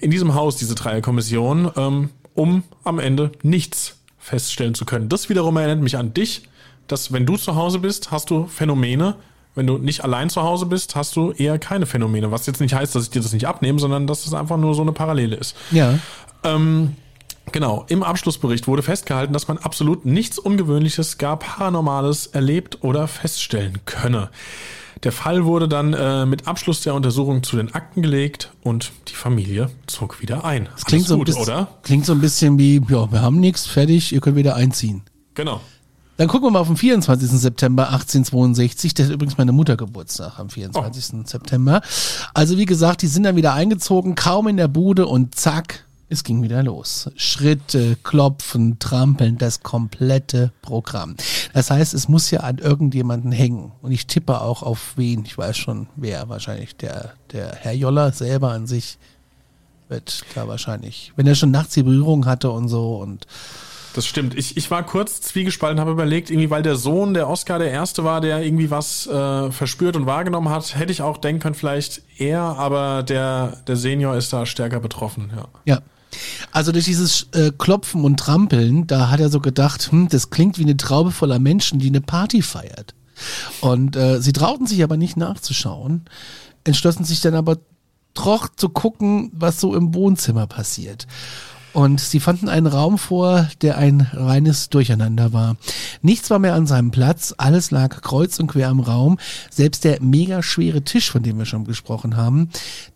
in 0.00 0.10
diesem 0.10 0.34
Haus, 0.34 0.56
diese 0.56 0.76
Dreierkommission, 0.76 1.72
ähm, 1.76 2.10
um 2.34 2.62
am 2.84 2.98
Ende 2.98 3.32
nichts 3.42 3.96
feststellen 4.16 4.74
zu 4.74 4.86
können. 4.86 5.08
Das 5.08 5.28
wiederum 5.28 5.56
erinnert 5.56 5.80
mich 5.80 5.96
an 5.98 6.14
dich, 6.14 6.48
dass 6.86 7.12
wenn 7.12 7.26
du 7.26 7.36
zu 7.36 7.56
Hause 7.56 7.80
bist, 7.80 8.12
hast 8.12 8.30
du 8.30 8.46
Phänomene. 8.46 9.16
Wenn 9.56 9.66
du 9.66 9.78
nicht 9.78 10.04
allein 10.04 10.30
zu 10.30 10.42
Hause 10.42 10.66
bist, 10.66 10.94
hast 10.94 11.16
du 11.16 11.32
eher 11.32 11.58
keine 11.58 11.86
Phänomene. 11.86 12.30
Was 12.30 12.46
jetzt 12.46 12.60
nicht 12.60 12.74
heißt, 12.74 12.94
dass 12.94 13.04
ich 13.04 13.10
dir 13.10 13.22
das 13.22 13.32
nicht 13.32 13.48
abnehme, 13.48 13.80
sondern 13.80 14.06
dass 14.06 14.26
es 14.26 14.34
einfach 14.34 14.58
nur 14.58 14.74
so 14.74 14.82
eine 14.82 14.92
Parallele 14.92 15.34
ist. 15.34 15.56
Ja. 15.70 15.98
Ähm, 16.44 16.94
genau, 17.52 17.86
im 17.88 18.02
Abschlussbericht 18.02 18.68
wurde 18.68 18.82
festgehalten, 18.82 19.32
dass 19.32 19.48
man 19.48 19.56
absolut 19.58 20.04
nichts 20.04 20.38
Ungewöhnliches, 20.38 21.16
gar 21.16 21.38
Paranormales 21.38 22.28
erlebt 22.28 22.84
oder 22.84 23.08
feststellen 23.08 23.80
könne. 23.86 24.30
Der 25.02 25.12
Fall 25.12 25.44
wurde 25.44 25.68
dann 25.68 25.94
äh, 25.94 26.26
mit 26.26 26.46
Abschluss 26.46 26.82
der 26.82 26.94
Untersuchung 26.94 27.42
zu 27.42 27.56
den 27.56 27.74
Akten 27.74 28.02
gelegt 28.02 28.52
und 28.62 28.92
die 29.08 29.14
Familie 29.14 29.70
zog 29.86 30.20
wieder 30.20 30.44
ein. 30.44 30.68
Das 30.72 30.84
klingt 30.84 31.02
Alles 31.02 31.08
so, 31.08 31.16
gut, 31.16 31.26
bisschen, 31.26 31.42
oder? 31.42 31.68
klingt 31.82 32.04
so 32.04 32.12
ein 32.12 32.20
bisschen 32.20 32.58
wie, 32.58 32.82
ja, 32.88 33.10
wir 33.10 33.22
haben 33.22 33.40
nichts, 33.40 33.66
fertig, 33.66 34.12
ihr 34.12 34.20
könnt 34.20 34.36
wieder 34.36 34.54
einziehen. 34.54 35.02
Genau. 35.34 35.60
Dann 36.16 36.28
gucken 36.28 36.46
wir 36.46 36.50
mal 36.50 36.60
auf 36.60 36.68
den 36.68 36.76
24. 36.76 37.30
September 37.30 37.88
1862. 37.88 38.94
Das 38.94 39.06
ist 39.06 39.12
übrigens 39.12 39.36
meine 39.36 39.52
Mutter 39.52 39.76
Geburtstag 39.76 40.38
am 40.38 40.48
24. 40.48 41.26
September. 41.28 41.82
Also 42.32 42.56
wie 42.56 42.64
gesagt, 42.64 43.02
die 43.02 43.06
sind 43.06 43.24
dann 43.24 43.36
wieder 43.36 43.52
eingezogen, 43.52 44.14
kaum 44.14 44.48
in 44.48 44.56
der 44.56 44.68
Bude 44.68 45.06
und 45.06 45.34
zack, 45.34 45.84
es 46.08 46.22
ging 46.22 46.42
wieder 46.42 46.62
los. 46.62 47.10
Schritte, 47.16 47.96
Klopfen, 48.02 48.78
Trampeln, 48.78 49.38
das 49.38 49.60
komplette 49.60 50.52
Programm. 50.62 51.16
Das 51.52 51.70
heißt, 51.70 51.94
es 51.94 52.08
muss 52.08 52.30
ja 52.30 52.40
an 52.40 52.58
irgendjemanden 52.58 53.32
hängen. 53.32 53.72
Und 53.82 53.90
ich 53.90 54.06
tippe 54.06 54.40
auch 54.40 54.62
auf 54.62 54.92
wen. 54.96 55.24
Ich 55.24 55.36
weiß 55.36 55.56
schon, 55.56 55.88
wer 55.96 56.28
wahrscheinlich 56.28 56.76
der, 56.76 57.14
der 57.32 57.56
Herr 57.56 57.72
Joller 57.72 58.12
selber 58.12 58.52
an 58.52 58.66
sich 58.66 58.98
wird 59.88 60.24
da 60.34 60.48
wahrscheinlich, 60.48 61.12
wenn 61.16 61.26
er 61.26 61.34
schon 61.34 61.52
nachts 61.52 61.74
die 61.74 61.82
Berührung 61.82 62.26
hatte 62.26 62.50
und 62.50 62.68
so 62.68 62.96
und 62.96 63.26
Das 63.96 64.04
stimmt. 64.04 64.36
Ich, 64.36 64.58
ich 64.58 64.70
war 64.70 64.82
kurz 64.82 65.22
zwiegespalten, 65.22 65.80
habe 65.80 65.90
überlegt, 65.90 66.28
irgendwie, 66.28 66.50
weil 66.50 66.62
der 66.62 66.76
Sohn, 66.76 67.14
der 67.14 67.30
Oscar, 67.30 67.58
der 67.58 67.70
Erste 67.70 68.04
war, 68.04 68.20
der 68.20 68.42
irgendwie 68.42 68.70
was 68.70 69.06
äh, 69.06 69.50
verspürt 69.50 69.96
und 69.96 70.04
wahrgenommen 70.04 70.50
hat, 70.50 70.76
hätte 70.76 70.92
ich 70.92 71.00
auch 71.00 71.16
denken 71.16 71.40
können, 71.40 71.54
vielleicht 71.54 72.02
er, 72.18 72.42
aber 72.42 73.02
der, 73.02 73.56
der 73.66 73.76
Senior 73.76 74.14
ist 74.14 74.34
da 74.34 74.44
stärker 74.44 74.80
betroffen, 74.80 75.32
ja. 75.34 75.48
Ja. 75.64 75.82
Also 76.52 76.72
durch 76.72 76.84
dieses 76.84 77.28
äh, 77.32 77.52
Klopfen 77.56 78.04
und 78.04 78.20
Trampeln, 78.20 78.86
da 78.86 79.08
hat 79.08 79.18
er 79.20 79.30
so 79.30 79.40
gedacht, 79.40 79.90
hm, 79.90 80.08
das 80.10 80.28
klingt 80.28 80.58
wie 80.58 80.64
eine 80.64 80.76
Traube 80.76 81.10
voller 81.10 81.38
Menschen, 81.38 81.78
die 81.78 81.88
eine 81.88 82.02
Party 82.02 82.42
feiert. 82.42 82.94
Und 83.62 83.96
äh, 83.96 84.20
sie 84.20 84.34
trauten 84.34 84.66
sich 84.66 84.84
aber 84.84 84.98
nicht 84.98 85.16
nachzuschauen, 85.16 86.04
entschlossen 86.64 87.04
sich 87.04 87.22
dann 87.22 87.34
aber 87.34 87.56
doch 88.12 88.50
zu 88.54 88.68
gucken, 88.68 89.30
was 89.32 89.58
so 89.58 89.74
im 89.74 89.94
Wohnzimmer 89.94 90.46
passiert. 90.46 91.06
Und 91.76 92.00
sie 92.00 92.20
fanden 92.20 92.48
einen 92.48 92.66
Raum 92.66 92.96
vor, 92.96 93.50
der 93.60 93.76
ein 93.76 94.08
reines 94.14 94.70
Durcheinander 94.70 95.34
war. 95.34 95.58
Nichts 96.00 96.30
war 96.30 96.38
mehr 96.38 96.54
an 96.54 96.66
seinem 96.66 96.90
Platz, 96.90 97.34
alles 97.36 97.70
lag 97.70 98.00
kreuz 98.00 98.40
und 98.40 98.46
quer 98.46 98.70
im 98.70 98.80
Raum. 98.80 99.18
Selbst 99.50 99.84
der 99.84 100.00
mega 100.00 100.42
schwere 100.42 100.80
Tisch, 100.80 101.10
von 101.10 101.22
dem 101.22 101.36
wir 101.36 101.44
schon 101.44 101.66
gesprochen 101.66 102.16
haben, 102.16 102.48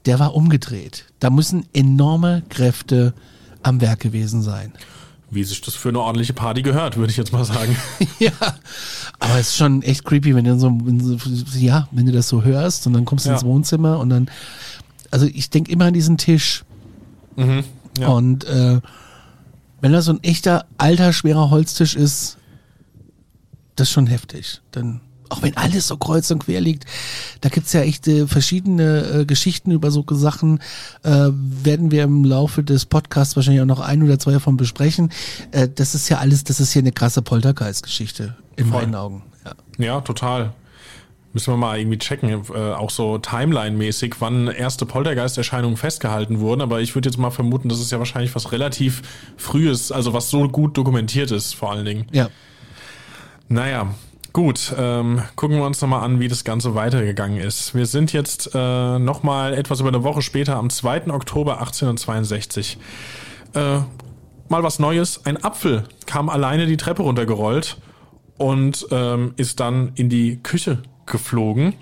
der 0.06 0.18
war 0.18 0.34
umgedreht. 0.34 1.04
Da 1.18 1.28
müssen 1.28 1.66
enorme 1.74 2.42
Kräfte 2.48 3.12
am 3.62 3.82
Werk 3.82 4.00
gewesen 4.00 4.40
sein. 4.40 4.72
Wie 5.30 5.44
sich 5.44 5.60
das 5.60 5.74
für 5.74 5.90
eine 5.90 6.00
ordentliche 6.00 6.32
Party 6.32 6.62
gehört, 6.62 6.96
würde 6.96 7.10
ich 7.10 7.18
jetzt 7.18 7.34
mal 7.34 7.44
sagen. 7.44 7.76
ja, 8.18 8.32
aber 9.18 9.34
es 9.38 9.48
ist 9.48 9.56
schon 9.58 9.82
echt 9.82 10.06
creepy, 10.06 10.34
wenn 10.34 10.46
du 10.46 10.58
so, 10.58 10.70
wenn 10.84 11.00
so 11.00 11.18
ja, 11.58 11.86
wenn 11.90 12.06
du 12.06 12.12
das 12.12 12.28
so 12.30 12.44
hörst 12.44 12.86
und 12.86 12.94
dann 12.94 13.04
kommst 13.04 13.26
du 13.26 13.28
Ja. 13.28 13.34
ins 13.34 13.44
Wohnzimmer 13.44 13.98
und 13.98 14.08
dann, 14.08 14.30
also 15.10 15.26
ich 15.26 15.50
denke 15.50 15.70
immer 15.70 15.84
an 15.84 15.92
diesen 15.92 16.16
Tisch. 16.16 16.64
Ja. 17.98 18.08
Und 18.08 18.44
äh, 18.44 18.80
wenn 19.80 19.92
das 19.92 20.06
so 20.06 20.12
ein 20.12 20.22
echter 20.22 20.66
alter 20.78 21.12
schwerer 21.12 21.50
Holztisch 21.50 21.96
ist, 21.96 22.36
das 23.76 23.88
ist 23.88 23.92
schon 23.92 24.06
heftig. 24.06 24.60
Dann 24.72 25.00
auch 25.30 25.42
wenn 25.42 25.56
alles 25.56 25.86
so 25.86 25.96
kreuz 25.96 26.30
und 26.30 26.40
quer 26.44 26.60
liegt, 26.60 26.84
da 27.40 27.48
gibt's 27.48 27.72
ja 27.72 27.82
echt 27.82 28.06
äh, 28.08 28.26
verschiedene 28.26 29.20
äh, 29.20 29.24
Geschichten 29.24 29.70
über 29.70 29.90
so 29.90 30.04
Sachen, 30.10 30.58
äh, 31.04 31.28
werden 31.30 31.90
wir 31.90 32.02
im 32.02 32.24
Laufe 32.24 32.64
des 32.64 32.84
Podcasts 32.84 33.36
wahrscheinlich 33.36 33.62
auch 33.62 33.66
noch 33.66 33.80
ein 33.80 34.02
oder 34.02 34.18
zwei 34.18 34.32
davon 34.32 34.56
besprechen. 34.56 35.10
Äh, 35.52 35.68
das 35.72 35.94
ist 35.94 36.08
ja 36.08 36.18
alles, 36.18 36.44
das 36.44 36.58
ist 36.58 36.72
hier 36.72 36.82
eine 36.82 36.92
krasse 36.92 37.22
Poltergeist-Geschichte, 37.22 38.34
in 38.56 38.66
Voll. 38.66 38.82
meinen 38.82 38.94
Augen. 38.96 39.22
Ja. 39.44 39.52
Ja, 39.84 40.00
total. 40.00 40.52
Müssen 41.32 41.52
wir 41.52 41.56
mal 41.56 41.78
irgendwie 41.78 41.98
checken, 41.98 42.42
äh, 42.54 42.72
auch 42.72 42.90
so 42.90 43.18
Timeline-mäßig, 43.18 44.16
wann 44.18 44.48
erste 44.48 44.84
Poltergeisterscheinungen 44.84 45.76
festgehalten 45.76 46.40
wurden. 46.40 46.60
Aber 46.60 46.80
ich 46.80 46.94
würde 46.94 47.08
jetzt 47.08 47.18
mal 47.18 47.30
vermuten, 47.30 47.68
das 47.68 47.80
ist 47.80 47.92
ja 47.92 47.98
wahrscheinlich 47.98 48.34
was 48.34 48.50
relativ 48.50 49.02
Frühes, 49.36 49.92
also 49.92 50.12
was 50.12 50.30
so 50.30 50.48
gut 50.48 50.76
dokumentiert 50.76 51.30
ist, 51.30 51.54
vor 51.54 51.70
allen 51.72 51.84
Dingen. 51.84 52.06
ja. 52.12 52.28
Naja, 53.52 53.88
gut. 54.32 54.72
Ähm, 54.78 55.22
gucken 55.34 55.56
wir 55.56 55.64
uns 55.64 55.80
nochmal 55.80 56.04
an, 56.04 56.20
wie 56.20 56.28
das 56.28 56.44
Ganze 56.44 56.76
weitergegangen 56.76 57.40
ist. 57.40 57.74
Wir 57.74 57.84
sind 57.84 58.12
jetzt 58.12 58.50
äh, 58.54 58.98
nochmal 59.00 59.54
etwas 59.54 59.80
über 59.80 59.88
eine 59.88 60.04
Woche 60.04 60.22
später, 60.22 60.56
am 60.56 60.70
2. 60.70 61.08
Oktober 61.08 61.58
1862. 61.58 62.78
Äh, 63.54 63.80
mal 64.48 64.62
was 64.62 64.78
Neues. 64.78 65.26
Ein 65.26 65.42
Apfel 65.42 65.82
kam 66.06 66.28
alleine 66.28 66.66
die 66.66 66.76
Treppe 66.76 67.02
runtergerollt 67.02 67.78
und 68.38 68.86
ähm, 68.92 69.34
ist 69.36 69.58
dann 69.58 69.92
in 69.96 70.08
die 70.08 70.40
Küche 70.40 70.82
geflogen. 71.10 71.74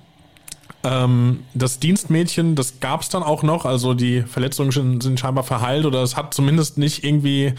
Ähm, 0.84 1.44
das 1.54 1.78
Dienstmädchen, 1.80 2.54
das 2.54 2.80
gab 2.80 3.02
es 3.02 3.08
dann 3.08 3.22
auch 3.22 3.42
noch, 3.42 3.64
also 3.64 3.94
die 3.94 4.22
Verletzungen 4.22 5.00
sind- 5.00 5.18
scheinbar 5.20 5.44
verheilt 5.44 5.86
oder 5.86 6.02
es 6.02 6.16
hat 6.16 6.34
zumindest 6.34 6.78
nicht 6.78 7.04
irgendwie 7.04 7.54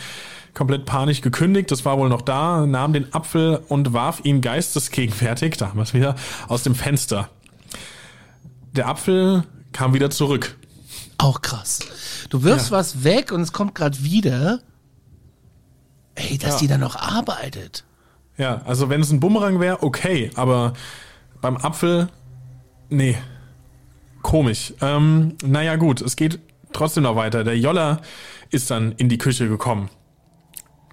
komplett 0.54 0.86
panisch 0.86 1.22
gekündigt, 1.22 1.70
das 1.72 1.86
war 1.86 1.98
wohl 1.98 2.10
noch 2.10 2.22
da, 2.22 2.66
nahm 2.66 2.94
den 2.94 3.14
Apfel 3.14 3.62
und 3.68 3.94
warf 3.94 4.22
ihn 4.24 4.42
geistesgegenwärtig, 4.42 5.58
da 5.58 5.68
haben 5.70 5.78
wir 5.78 5.84
es 5.84 5.94
wieder, 5.94 6.16
aus 6.48 6.64
dem 6.64 6.76
Fenster. 6.76 7.30
Der 8.74 8.88
Apfel 8.88 9.44
kam 9.74 9.94
wieder 9.94 10.10
zurück. 10.10 10.56
Auch 11.18 11.42
krass. 11.42 11.80
Du 12.30 12.44
wirfst 12.44 12.72
Ja. 12.72 12.78
was 12.78 13.04
weg 13.04 13.32
und 13.32 13.42
es 13.42 13.52
kommt 13.52 13.76
gerade 13.76 14.02
wieder. 14.04 14.60
Ey, 16.16 16.38
dass 16.38 16.54
Ja. 16.56 16.60
die 16.60 16.68
dann 16.68 16.80
noch 16.80 16.96
arbeitet. 16.96 17.84
Ja, 18.38 18.62
also 18.66 18.90
wenn 18.90 19.02
es 19.02 19.12
ein 19.12 19.20
Bumerang 19.20 19.60
wäre, 19.60 19.84
okay, 19.84 20.32
aber 20.36 20.74
beim 21.41 21.58
Apfel, 21.58 22.10
nee, 22.89 23.17
komisch. 24.21 24.73
Ähm, 24.82 25.36
naja 25.43 25.75
gut, 25.75 26.02
es 26.02 26.15
geht 26.15 26.39
trotzdem 26.73 27.04
noch 27.04 27.15
weiter. 27.15 27.43
Der 27.43 27.58
Joller 27.58 28.02
ist 28.52 28.71
dann 28.71 28.93
in 28.93 29.10
die 29.10 29.17
Küche 29.17 29.47
gekommen. 29.47 29.89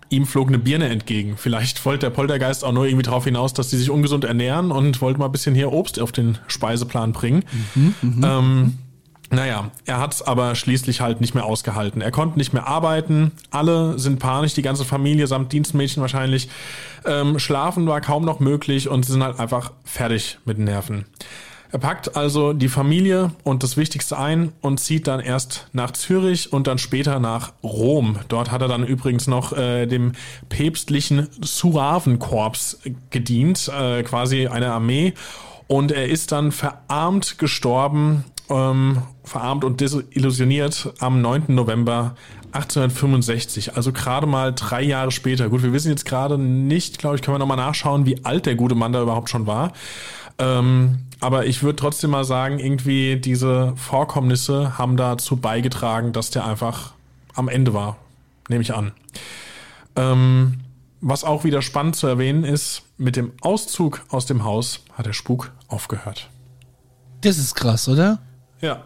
Ihm 0.08 0.24
flog 0.24 0.48
eine 0.48 0.58
Birne 0.58 0.88
entgegen. 0.88 1.36
Vielleicht 1.36 1.84
wollte 1.84 2.06
der 2.06 2.10
Poltergeist 2.10 2.64
auch 2.64 2.72
nur 2.72 2.86
irgendwie 2.86 3.02
darauf 3.02 3.24
hinaus, 3.24 3.54
dass 3.54 3.70
die 3.70 3.76
sich 3.76 3.90
ungesund 3.90 4.24
ernähren 4.24 4.70
und 4.70 5.00
wollte 5.00 5.18
mal 5.18 5.26
ein 5.26 5.32
bisschen 5.32 5.54
hier 5.54 5.72
Obst 5.72 5.98
auf 5.98 6.12
den 6.12 6.38
Speiseplan 6.46 7.12
bringen. 7.12 7.44
ähm, 8.04 8.78
naja, 9.30 9.70
er 9.84 9.98
hat 9.98 10.14
es 10.14 10.22
aber 10.22 10.54
schließlich 10.54 11.00
halt 11.00 11.20
nicht 11.20 11.34
mehr 11.34 11.44
ausgehalten. 11.44 12.00
Er 12.00 12.12
konnte 12.12 12.38
nicht 12.38 12.52
mehr 12.52 12.66
arbeiten. 12.66 13.32
Alle 13.50 13.98
sind 13.98 14.20
panisch, 14.20 14.54
die 14.54 14.62
ganze 14.62 14.84
Familie 14.84 15.26
samt 15.26 15.52
Dienstmädchen 15.52 16.00
wahrscheinlich. 16.00 16.48
Ähm, 17.04 17.38
schlafen 17.38 17.86
war 17.86 18.00
kaum 18.00 18.24
noch 18.24 18.38
möglich 18.38 18.88
und 18.88 19.04
sie 19.04 19.12
sind 19.12 19.24
halt 19.24 19.40
einfach 19.40 19.72
fertig 19.84 20.38
mit 20.44 20.58
Nerven. 20.58 21.06
Er 21.72 21.80
packt 21.80 22.16
also 22.16 22.52
die 22.52 22.68
Familie 22.68 23.32
und 23.42 23.64
das 23.64 23.76
Wichtigste 23.76 24.16
ein 24.16 24.52
und 24.60 24.78
zieht 24.78 25.08
dann 25.08 25.18
erst 25.18 25.66
nach 25.72 25.90
Zürich 25.90 26.52
und 26.52 26.68
dann 26.68 26.78
später 26.78 27.18
nach 27.18 27.52
Rom. 27.64 28.20
Dort 28.28 28.52
hat 28.52 28.62
er 28.62 28.68
dann 28.68 28.86
übrigens 28.86 29.26
noch 29.26 29.52
äh, 29.52 29.86
dem 29.86 30.12
päpstlichen 30.48 31.28
Suravenkorps 31.40 32.78
gedient, 33.10 33.68
äh, 33.68 34.04
quasi 34.04 34.46
eine 34.46 34.70
Armee. 34.70 35.14
Und 35.66 35.90
er 35.90 36.06
ist 36.08 36.30
dann 36.30 36.52
verarmt 36.52 37.38
gestorben, 37.38 38.24
ähm, 38.48 39.02
verarmt 39.24 39.64
und 39.64 39.80
desillusioniert 39.80 40.92
am 40.98 41.20
9. 41.20 41.44
November 41.48 42.16
1865, 42.52 43.76
also 43.76 43.92
gerade 43.92 44.26
mal 44.26 44.52
drei 44.54 44.82
Jahre 44.82 45.10
später. 45.10 45.48
Gut, 45.48 45.62
wir 45.62 45.72
wissen 45.72 45.90
jetzt 45.90 46.04
gerade 46.04 46.38
nicht, 46.38 46.98
glaube 46.98 47.16
ich, 47.16 47.22
können 47.22 47.34
wir 47.34 47.38
nochmal 47.38 47.56
nachschauen, 47.56 48.06
wie 48.06 48.24
alt 48.24 48.46
der 48.46 48.54
gute 48.54 48.74
Mann 48.74 48.92
da 48.92 49.02
überhaupt 49.02 49.28
schon 49.28 49.46
war. 49.46 49.72
Ähm, 50.38 51.00
aber 51.20 51.46
ich 51.46 51.62
würde 51.62 51.76
trotzdem 51.76 52.10
mal 52.10 52.24
sagen, 52.24 52.58
irgendwie 52.58 53.16
diese 53.16 53.74
Vorkommnisse 53.76 54.78
haben 54.78 54.96
dazu 54.96 55.36
beigetragen, 55.36 56.12
dass 56.12 56.30
der 56.30 56.46
einfach 56.46 56.92
am 57.34 57.48
Ende 57.48 57.74
war, 57.74 57.96
nehme 58.48 58.62
ich 58.62 58.74
an. 58.74 58.92
Ähm, 59.96 60.60
was 61.00 61.24
auch 61.24 61.44
wieder 61.44 61.62
spannend 61.62 61.96
zu 61.96 62.06
erwähnen 62.06 62.44
ist, 62.44 62.82
mit 62.98 63.16
dem 63.16 63.32
Auszug 63.40 64.02
aus 64.10 64.26
dem 64.26 64.44
Haus 64.44 64.80
hat 64.92 65.06
der 65.06 65.12
Spuk 65.12 65.52
aufgehört. 65.68 66.30
Das 67.20 67.38
ist 67.38 67.54
krass, 67.54 67.88
oder? 67.88 68.18
Ja. 68.60 68.84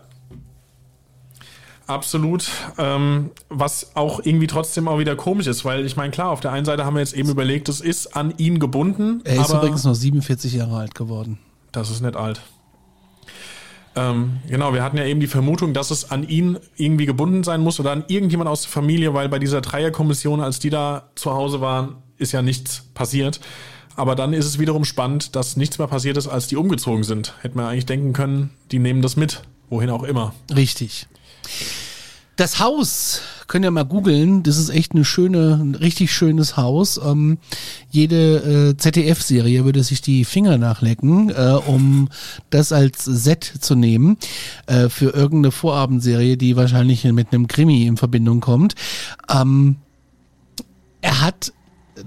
Absolut. 1.87 2.49
Ähm, 2.79 3.31
was 3.49 3.97
auch 3.97 4.21
irgendwie 4.23 4.47
trotzdem 4.47 4.87
auch 4.87 5.01
wieder 5.01 5.17
komisch 5.17 5.49
ist, 5.49 5.65
weil 5.65 5.85
ich 5.85 5.97
meine, 5.97 6.13
klar, 6.13 6.31
auf 6.31 6.41
der 6.41 6.53
einen 6.53 6.65
Seite 6.65 6.85
haben 6.85 6.95
wir 6.95 7.01
jetzt 7.01 7.15
eben 7.15 7.29
überlegt, 7.29 7.69
es 7.69 7.81
ist 7.81 8.17
an 8.17 8.33
ihn 8.37 8.61
gebunden. 8.61 9.23
Er 9.25 9.41
ist 9.41 9.53
übrigens 9.53 9.85
noch 9.85 9.95
47 9.95 10.53
Jahre 10.53 10.77
alt 10.77 10.95
geworden. 10.95 11.39
Das 11.73 11.91
ist 11.91 12.01
nicht 12.01 12.17
alt. 12.17 12.43
Ähm, 13.97 14.39
genau, 14.47 14.73
wir 14.73 14.85
hatten 14.85 14.97
ja 14.99 15.05
eben 15.05 15.19
die 15.19 15.27
Vermutung, 15.27 15.75
dass 15.75 15.91
es 15.91 16.13
an 16.13 16.23
ihn 16.23 16.59
irgendwie 16.77 17.07
gebunden 17.07 17.43
sein 17.43 17.61
muss 17.61 17.81
oder 17.81 17.91
an 17.91 18.05
irgendjemand 18.07 18.49
aus 18.49 18.63
der 18.63 18.71
Familie, 18.71 19.15
weil 19.15 19.29
bei 19.29 19.41
dieser 19.41 19.61
Dreierkommission, 19.61 20.41
als 20.41 20.61
die 20.61 20.71
da 20.71 21.11
zu 21.17 21.33
Hause 21.33 21.61
waren, 21.61 21.97
ist 22.17 22.31
ja 22.31 22.41
nichts 22.41 22.85
passiert. 22.95 23.41
Aber 23.97 24.15
dann 24.15 24.33
ist 24.33 24.47
es 24.47 24.61
wiederum 24.61 24.85
spannend, 24.85 25.35
dass 25.35 25.57
nichts 25.57 25.79
mehr 25.79 25.89
passiert 25.89 26.17
ist, 26.17 26.29
als 26.29 26.47
die 26.47 26.57
umgezogen 26.57 27.03
sind. 27.03 27.35
Hätte 27.41 27.57
man 27.57 27.67
eigentlich 27.67 27.87
denken 27.87 28.13
können, 28.13 28.51
die 28.71 28.79
nehmen 28.79 29.03
das 29.03 29.17
mit, 29.17 29.43
wohin 29.71 29.91
auch 29.91 30.03
immer. 30.03 30.35
Richtig. 30.55 31.07
Das 32.37 32.59
Haus, 32.59 33.21
könnt 33.49 33.67
ihr 33.67 33.71
mal 33.71 33.85
googeln, 33.85 34.43
das 34.43 34.57
ist 34.57 34.71
echt 34.71 34.93
eine 34.93 35.05
schöne, 35.05 35.59
ein 35.61 35.75
richtig 35.75 36.11
schönes 36.11 36.57
Haus. 36.57 36.99
Ähm, 37.05 37.37
jede 37.91 38.71
äh, 38.71 38.77
ZDF-Serie 38.79 39.67
würde 39.67 39.83
sich 39.83 40.01
die 40.01 40.25
Finger 40.25 40.57
nachlecken, 40.57 41.29
äh, 41.29 41.59
um 41.67 42.09
das 42.49 42.73
als 42.73 43.05
Set 43.05 43.45
zu 43.45 43.75
nehmen 43.75 44.17
äh, 44.67 44.89
für 44.89 45.11
irgendeine 45.11 45.53
Vorabendserie, 45.53 46.39
die 46.39 46.57
wahrscheinlich 46.57 47.05
mit 47.05 47.33
einem 47.33 47.47
Krimi 47.47 47.87
in 47.87 47.99
Verbindung 47.99 48.41
kommt. 48.41 48.75
Ähm, 49.31 49.77
er 51.03 51.21
hat 51.21 51.53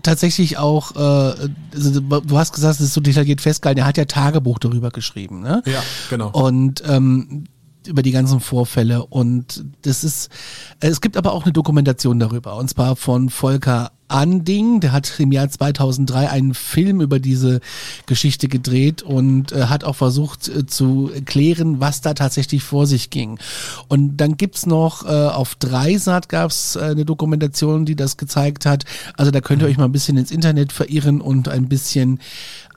tatsächlich 0.02 0.58
auch, 0.58 0.96
äh, 0.96 1.50
also 1.76 2.00
du 2.00 2.38
hast 2.38 2.54
gesagt, 2.54 2.80
es 2.80 2.82
ist 2.88 2.94
so 2.94 3.02
detailliert 3.02 3.42
festgehalten, 3.42 3.82
er 3.82 3.86
hat 3.86 3.98
ja 3.98 4.06
Tagebuch 4.06 4.58
darüber 4.60 4.90
geschrieben, 4.90 5.42
ne? 5.42 5.62
Ja, 5.66 5.84
genau. 6.10 6.32
Und 6.32 6.82
ähm, 6.88 7.46
über 7.88 8.02
die 8.02 8.12
ganzen 8.12 8.40
Vorfälle. 8.40 9.06
Und 9.06 9.66
das 9.82 10.04
ist, 10.04 10.30
äh, 10.80 10.88
es 10.88 11.02
gibt 11.02 11.18
aber 11.18 11.34
auch 11.34 11.44
eine 11.44 11.54
Dokumentation 11.54 12.20
darüber. 12.20 12.58
Und 12.58 12.70
zwar 12.70 12.96
von 12.96 13.30
Volker 13.30 13.92
Anding, 14.14 14.80
der 14.80 14.92
hat 14.92 15.20
im 15.20 15.32
Jahr 15.32 15.50
2003 15.50 16.30
einen 16.30 16.54
Film 16.54 17.02
über 17.02 17.20
diese 17.20 17.62
Geschichte 18.06 18.48
gedreht 18.48 19.02
und 19.02 19.52
äh, 19.52 19.66
hat 19.66 19.84
auch 19.84 19.96
versucht 19.96 20.48
äh, 20.50 20.68
zu 20.68 21.10
klären, 21.26 21.80
was 21.80 22.02
da 22.02 22.14
tatsächlich 22.14 22.64
vor 22.64 22.86
sich 22.86 23.10
ging. 23.10 23.40
Und 23.88 24.18
dann 24.18 24.38
gibt's 24.38 24.68
noch, 24.68 25.06
äh, 25.06 25.10
auf 25.10 25.56
Dreisat 25.56 26.30
gab's 26.30 26.76
äh, 26.76 26.82
eine 26.82 27.06
Dokumentation, 27.06 27.86
die 27.86 27.96
das 27.96 28.18
gezeigt 28.18 28.68
hat. 28.68 28.86
Also 29.18 29.32
da 29.32 29.42
könnt 29.42 29.64
ihr 29.64 29.68
euch 29.68 29.78
mal 29.78 29.86
ein 29.86 29.92
bisschen 29.92 30.18
ins 30.18 30.32
Internet 30.32 30.72
verirren 30.72 31.20
und 31.20 31.48
ein 31.50 31.68
bisschen 31.68 32.20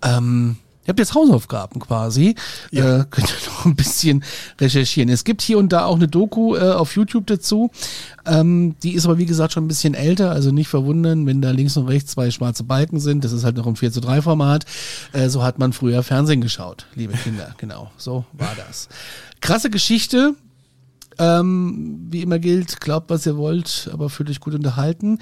ähm, 0.02 0.56
Ihr 0.86 0.90
habt 0.90 1.00
jetzt 1.00 1.14
Hausaufgaben 1.14 1.80
quasi. 1.80 2.36
Ja. 2.70 3.00
Äh, 3.00 3.04
könnt 3.10 3.28
ihr 3.28 3.48
noch 3.50 3.64
ein 3.64 3.74
bisschen 3.74 4.22
recherchieren. 4.60 5.08
Es 5.08 5.24
gibt 5.24 5.42
hier 5.42 5.58
und 5.58 5.72
da 5.72 5.84
auch 5.84 5.96
eine 5.96 6.06
Doku 6.06 6.54
äh, 6.54 6.72
auf 6.72 6.94
YouTube 6.94 7.26
dazu. 7.26 7.72
Ähm, 8.24 8.76
die 8.82 8.94
ist 8.94 9.04
aber 9.04 9.18
wie 9.18 9.26
gesagt 9.26 9.52
schon 9.52 9.64
ein 9.64 9.68
bisschen 9.68 9.94
älter, 9.94 10.30
also 10.30 10.52
nicht 10.52 10.68
verwundern, 10.68 11.26
wenn 11.26 11.42
da 11.42 11.50
links 11.50 11.76
und 11.76 11.88
rechts 11.88 12.12
zwei 12.12 12.30
schwarze 12.30 12.62
Balken 12.64 13.00
sind. 13.00 13.24
Das 13.24 13.32
ist 13.32 13.44
halt 13.44 13.56
noch 13.56 13.66
im 13.66 13.74
4 13.76 13.90
zu 13.90 14.00
3 14.00 14.22
Format. 14.22 14.64
Äh, 15.12 15.28
so 15.28 15.42
hat 15.42 15.58
man 15.58 15.72
früher 15.72 16.02
Fernsehen 16.04 16.40
geschaut, 16.40 16.86
liebe 16.94 17.14
Kinder. 17.14 17.54
genau, 17.58 17.90
so 17.96 18.24
war 18.32 18.54
das. 18.56 18.88
Krasse 19.40 19.70
Geschichte. 19.70 20.34
Ähm, 21.18 22.06
wie 22.10 22.22
immer 22.22 22.38
gilt, 22.38 22.80
glaubt, 22.80 23.10
was 23.10 23.26
ihr 23.26 23.36
wollt, 23.36 23.88
aber 23.92 24.10
fühlt 24.10 24.28
euch 24.30 24.40
gut 24.40 24.54
unterhalten. 24.54 25.18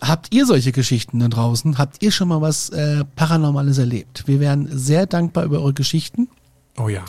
Habt 0.00 0.34
ihr 0.34 0.46
solche 0.46 0.72
Geschichten 0.72 1.18
da 1.20 1.28
draußen? 1.28 1.76
Habt 1.78 2.02
ihr 2.02 2.10
schon 2.12 2.28
mal 2.28 2.40
was 2.40 2.70
äh, 2.70 3.04
Paranormales 3.16 3.78
erlebt? 3.78 4.26
Wir 4.26 4.40
wären 4.40 4.68
sehr 4.70 5.06
dankbar 5.06 5.44
über 5.44 5.60
eure 5.60 5.74
Geschichten. 5.74 6.28
Oh 6.78 6.88
ja. 6.88 7.04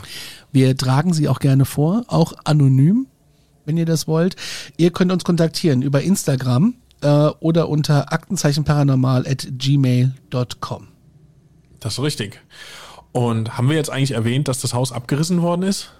Wir 0.52 0.76
tragen 0.76 1.12
sie 1.12 1.28
auch 1.28 1.38
gerne 1.38 1.64
vor, 1.64 2.04
auch 2.08 2.34
anonym, 2.44 3.06
wenn 3.64 3.76
ihr 3.76 3.86
das 3.86 4.06
wollt. 4.06 4.36
Ihr 4.76 4.90
könnt 4.90 5.12
uns 5.12 5.24
kontaktieren 5.24 5.82
über 5.82 6.02
Instagram 6.02 6.74
äh, 7.00 7.28
oder 7.40 7.68
unter 7.68 8.12
aktenzeichenparanormal 8.12 9.26
at 9.26 9.48
gmail.com. 9.50 10.88
Das 11.80 11.94
ist 11.94 12.02
richtig. 12.02 12.40
Und 13.12 13.56
haben 13.56 13.68
wir 13.68 13.76
jetzt 13.76 13.90
eigentlich 13.90 14.12
erwähnt, 14.12 14.48
dass 14.48 14.60
das 14.60 14.74
Haus 14.74 14.92
abgerissen 14.92 15.40
worden 15.40 15.62
ist? 15.62 15.92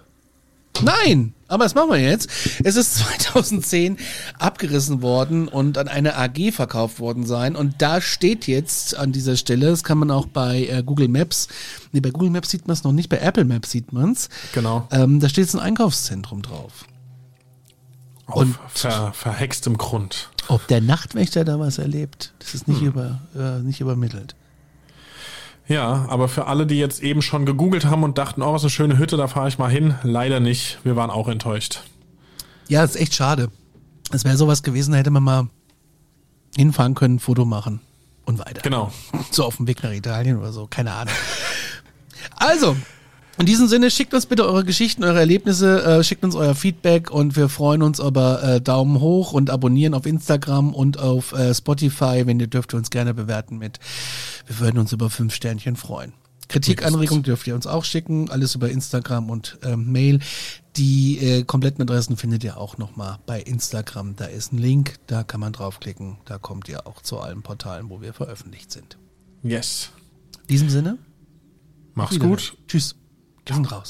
Nein, 0.81 1.33
aber 1.47 1.63
das 1.65 1.75
machen 1.75 1.89
wir 1.91 1.99
jetzt. 1.99 2.29
Es 2.63 2.75
ist 2.75 2.95
2010 3.29 3.97
abgerissen 4.39 5.01
worden 5.01 5.47
und 5.47 5.77
an 5.77 5.87
eine 5.87 6.15
AG 6.17 6.51
verkauft 6.51 6.99
worden 6.99 7.25
sein. 7.25 7.55
Und 7.55 7.81
da 7.81 8.01
steht 8.01 8.47
jetzt 8.47 8.95
an 8.95 9.11
dieser 9.11 9.35
Stelle, 9.37 9.69
das 9.69 9.83
kann 9.83 9.97
man 9.97 10.11
auch 10.11 10.25
bei 10.27 10.67
äh, 10.67 10.83
Google 10.83 11.07
Maps, 11.07 11.47
nee, 11.91 11.99
bei 11.99 12.11
Google 12.11 12.29
Maps 12.29 12.49
sieht 12.49 12.67
man 12.67 12.73
es 12.73 12.83
noch 12.83 12.91
nicht, 12.93 13.09
bei 13.09 13.17
Apple 13.19 13.45
Maps 13.45 13.71
sieht 13.71 13.93
man 13.93 14.11
es. 14.11 14.29
Genau. 14.53 14.87
Ähm, 14.91 15.19
da 15.19 15.29
steht 15.29 15.45
jetzt 15.45 15.55
ein 15.55 15.61
Einkaufszentrum 15.61 16.41
drauf. 16.41 16.85
Auf 18.25 18.35
Und- 18.41 18.55
ver, 18.73 19.13
verhextem 19.13 19.77
Grund. 19.77 20.29
Ob 20.49 20.65
der 20.67 20.81
Nachtwächter 20.81 21.43
da 21.45 21.59
was 21.59 21.77
erlebt, 21.77 22.33
das 22.39 22.53
ist 22.55 22.67
Hm. 22.67 22.73
nicht, 22.73 22.83
über, 22.83 23.21
äh, 23.35 23.59
nicht 23.63 23.81
übermittelt. 23.81 24.35
Ja, 25.67 26.05
aber 26.07 26.29
für 26.29 26.47
alle, 26.47 26.65
die 26.65 26.77
jetzt 26.79 27.01
eben 27.03 27.21
schon 27.21 27.45
gegoogelt 27.45 27.85
haben 27.85 28.03
und 28.03 28.17
dachten, 28.17 28.41
oh, 28.41 28.53
was 28.53 28.63
eine 28.63 28.69
schöne 28.69 28.97
Hütte, 28.97 29.17
da 29.17 29.27
fahre 29.27 29.49
ich 29.49 29.57
mal 29.57 29.69
hin, 29.69 29.95
leider 30.03 30.39
nicht. 30.39 30.79
Wir 30.83 30.95
waren 30.95 31.09
auch 31.09 31.27
enttäuscht. 31.27 31.81
Ja, 32.69 32.83
ist 32.83 32.95
echt 32.95 33.13
schade. 33.15 33.49
Es 34.11 34.23
wäre 34.23 34.37
sowas 34.37 34.63
gewesen, 34.63 34.93
da 34.93 34.97
hätte 34.97 35.11
man 35.11 35.23
mal 35.23 35.47
hinfahren 36.55 36.95
können, 36.95 37.15
ein 37.15 37.19
Foto 37.19 37.43
machen 37.43 37.81
und 38.25 38.39
weiter. 38.39 38.61
Genau. 38.61 38.91
So 39.31 39.43
auf 39.43 39.57
dem 39.57 39.67
Weg 39.67 39.83
nach 39.83 39.91
Italien 39.91 40.37
oder 40.37 40.53
so, 40.53 40.67
keine 40.67 40.93
Ahnung. 40.93 41.13
Also, 42.35 42.75
in 43.37 43.45
diesem 43.45 43.67
Sinne, 43.67 43.91
schickt 43.91 44.13
uns 44.13 44.25
bitte 44.25 44.45
eure 44.45 44.63
Geschichten, 44.63 45.03
eure 45.03 45.19
Erlebnisse, 45.19 45.83
äh, 45.83 46.03
schickt 46.03 46.23
uns 46.23 46.35
euer 46.35 46.55
Feedback 46.55 47.11
und 47.11 47.35
wir 47.35 47.49
freuen 47.49 47.83
uns 47.83 47.99
über 47.99 48.41
äh, 48.41 48.61
Daumen 48.61 48.99
hoch 48.99 49.31
und 49.31 49.49
abonnieren 49.49 49.93
auf 49.93 50.05
Instagram 50.05 50.73
und 50.73 50.99
auf 50.99 51.33
äh, 51.33 51.53
Spotify. 51.53 52.23
Wenn 52.25 52.39
ihr 52.39 52.47
dürft 52.47 52.73
ihr 52.73 52.77
uns 52.77 52.89
gerne 52.89 53.13
bewerten 53.13 53.57
mit. 53.57 53.79
Wir 54.47 54.59
würden 54.59 54.79
uns 54.79 54.91
über 54.91 55.09
fünf 55.09 55.35
Sternchen 55.35 55.75
freuen. 55.75 56.13
Kritik, 56.47 56.85
Anregungen 56.85 57.23
dürft 57.23 57.45
ihr 57.45 57.55
uns 57.55 57.67
auch 57.67 57.83
schicken, 57.83 58.29
alles 58.29 58.55
über 58.55 58.69
Instagram 58.69 59.29
und 59.29 59.59
ähm, 59.63 59.91
Mail. 59.91 60.19
Die 60.77 61.17
äh, 61.17 61.43
kompletten 61.43 61.81
Adressen 61.81 62.17
findet 62.17 62.43
ihr 62.43 62.57
auch 62.57 62.77
nochmal 62.77 63.19
bei 63.25 63.41
Instagram. 63.41 64.15
Da 64.15 64.25
ist 64.25 64.53
ein 64.53 64.57
Link, 64.57 64.95
da 65.07 65.23
kann 65.23 65.41
man 65.41 65.51
draufklicken. 65.51 66.17
Da 66.25 66.37
kommt 66.37 66.69
ihr 66.69 66.87
auch 66.87 67.01
zu 67.01 67.19
allen 67.19 67.41
Portalen, 67.41 67.89
wo 67.89 68.01
wir 68.01 68.13
veröffentlicht 68.13 68.71
sind. 68.71 68.97
Yes. 69.43 69.89
In 70.41 70.47
diesem 70.47 70.69
Sinne, 70.69 70.97
Mach's 71.93 72.19
gut. 72.19 72.55
Tschüss. 72.67 72.95
Sind 73.47 73.71
raus. 73.71 73.89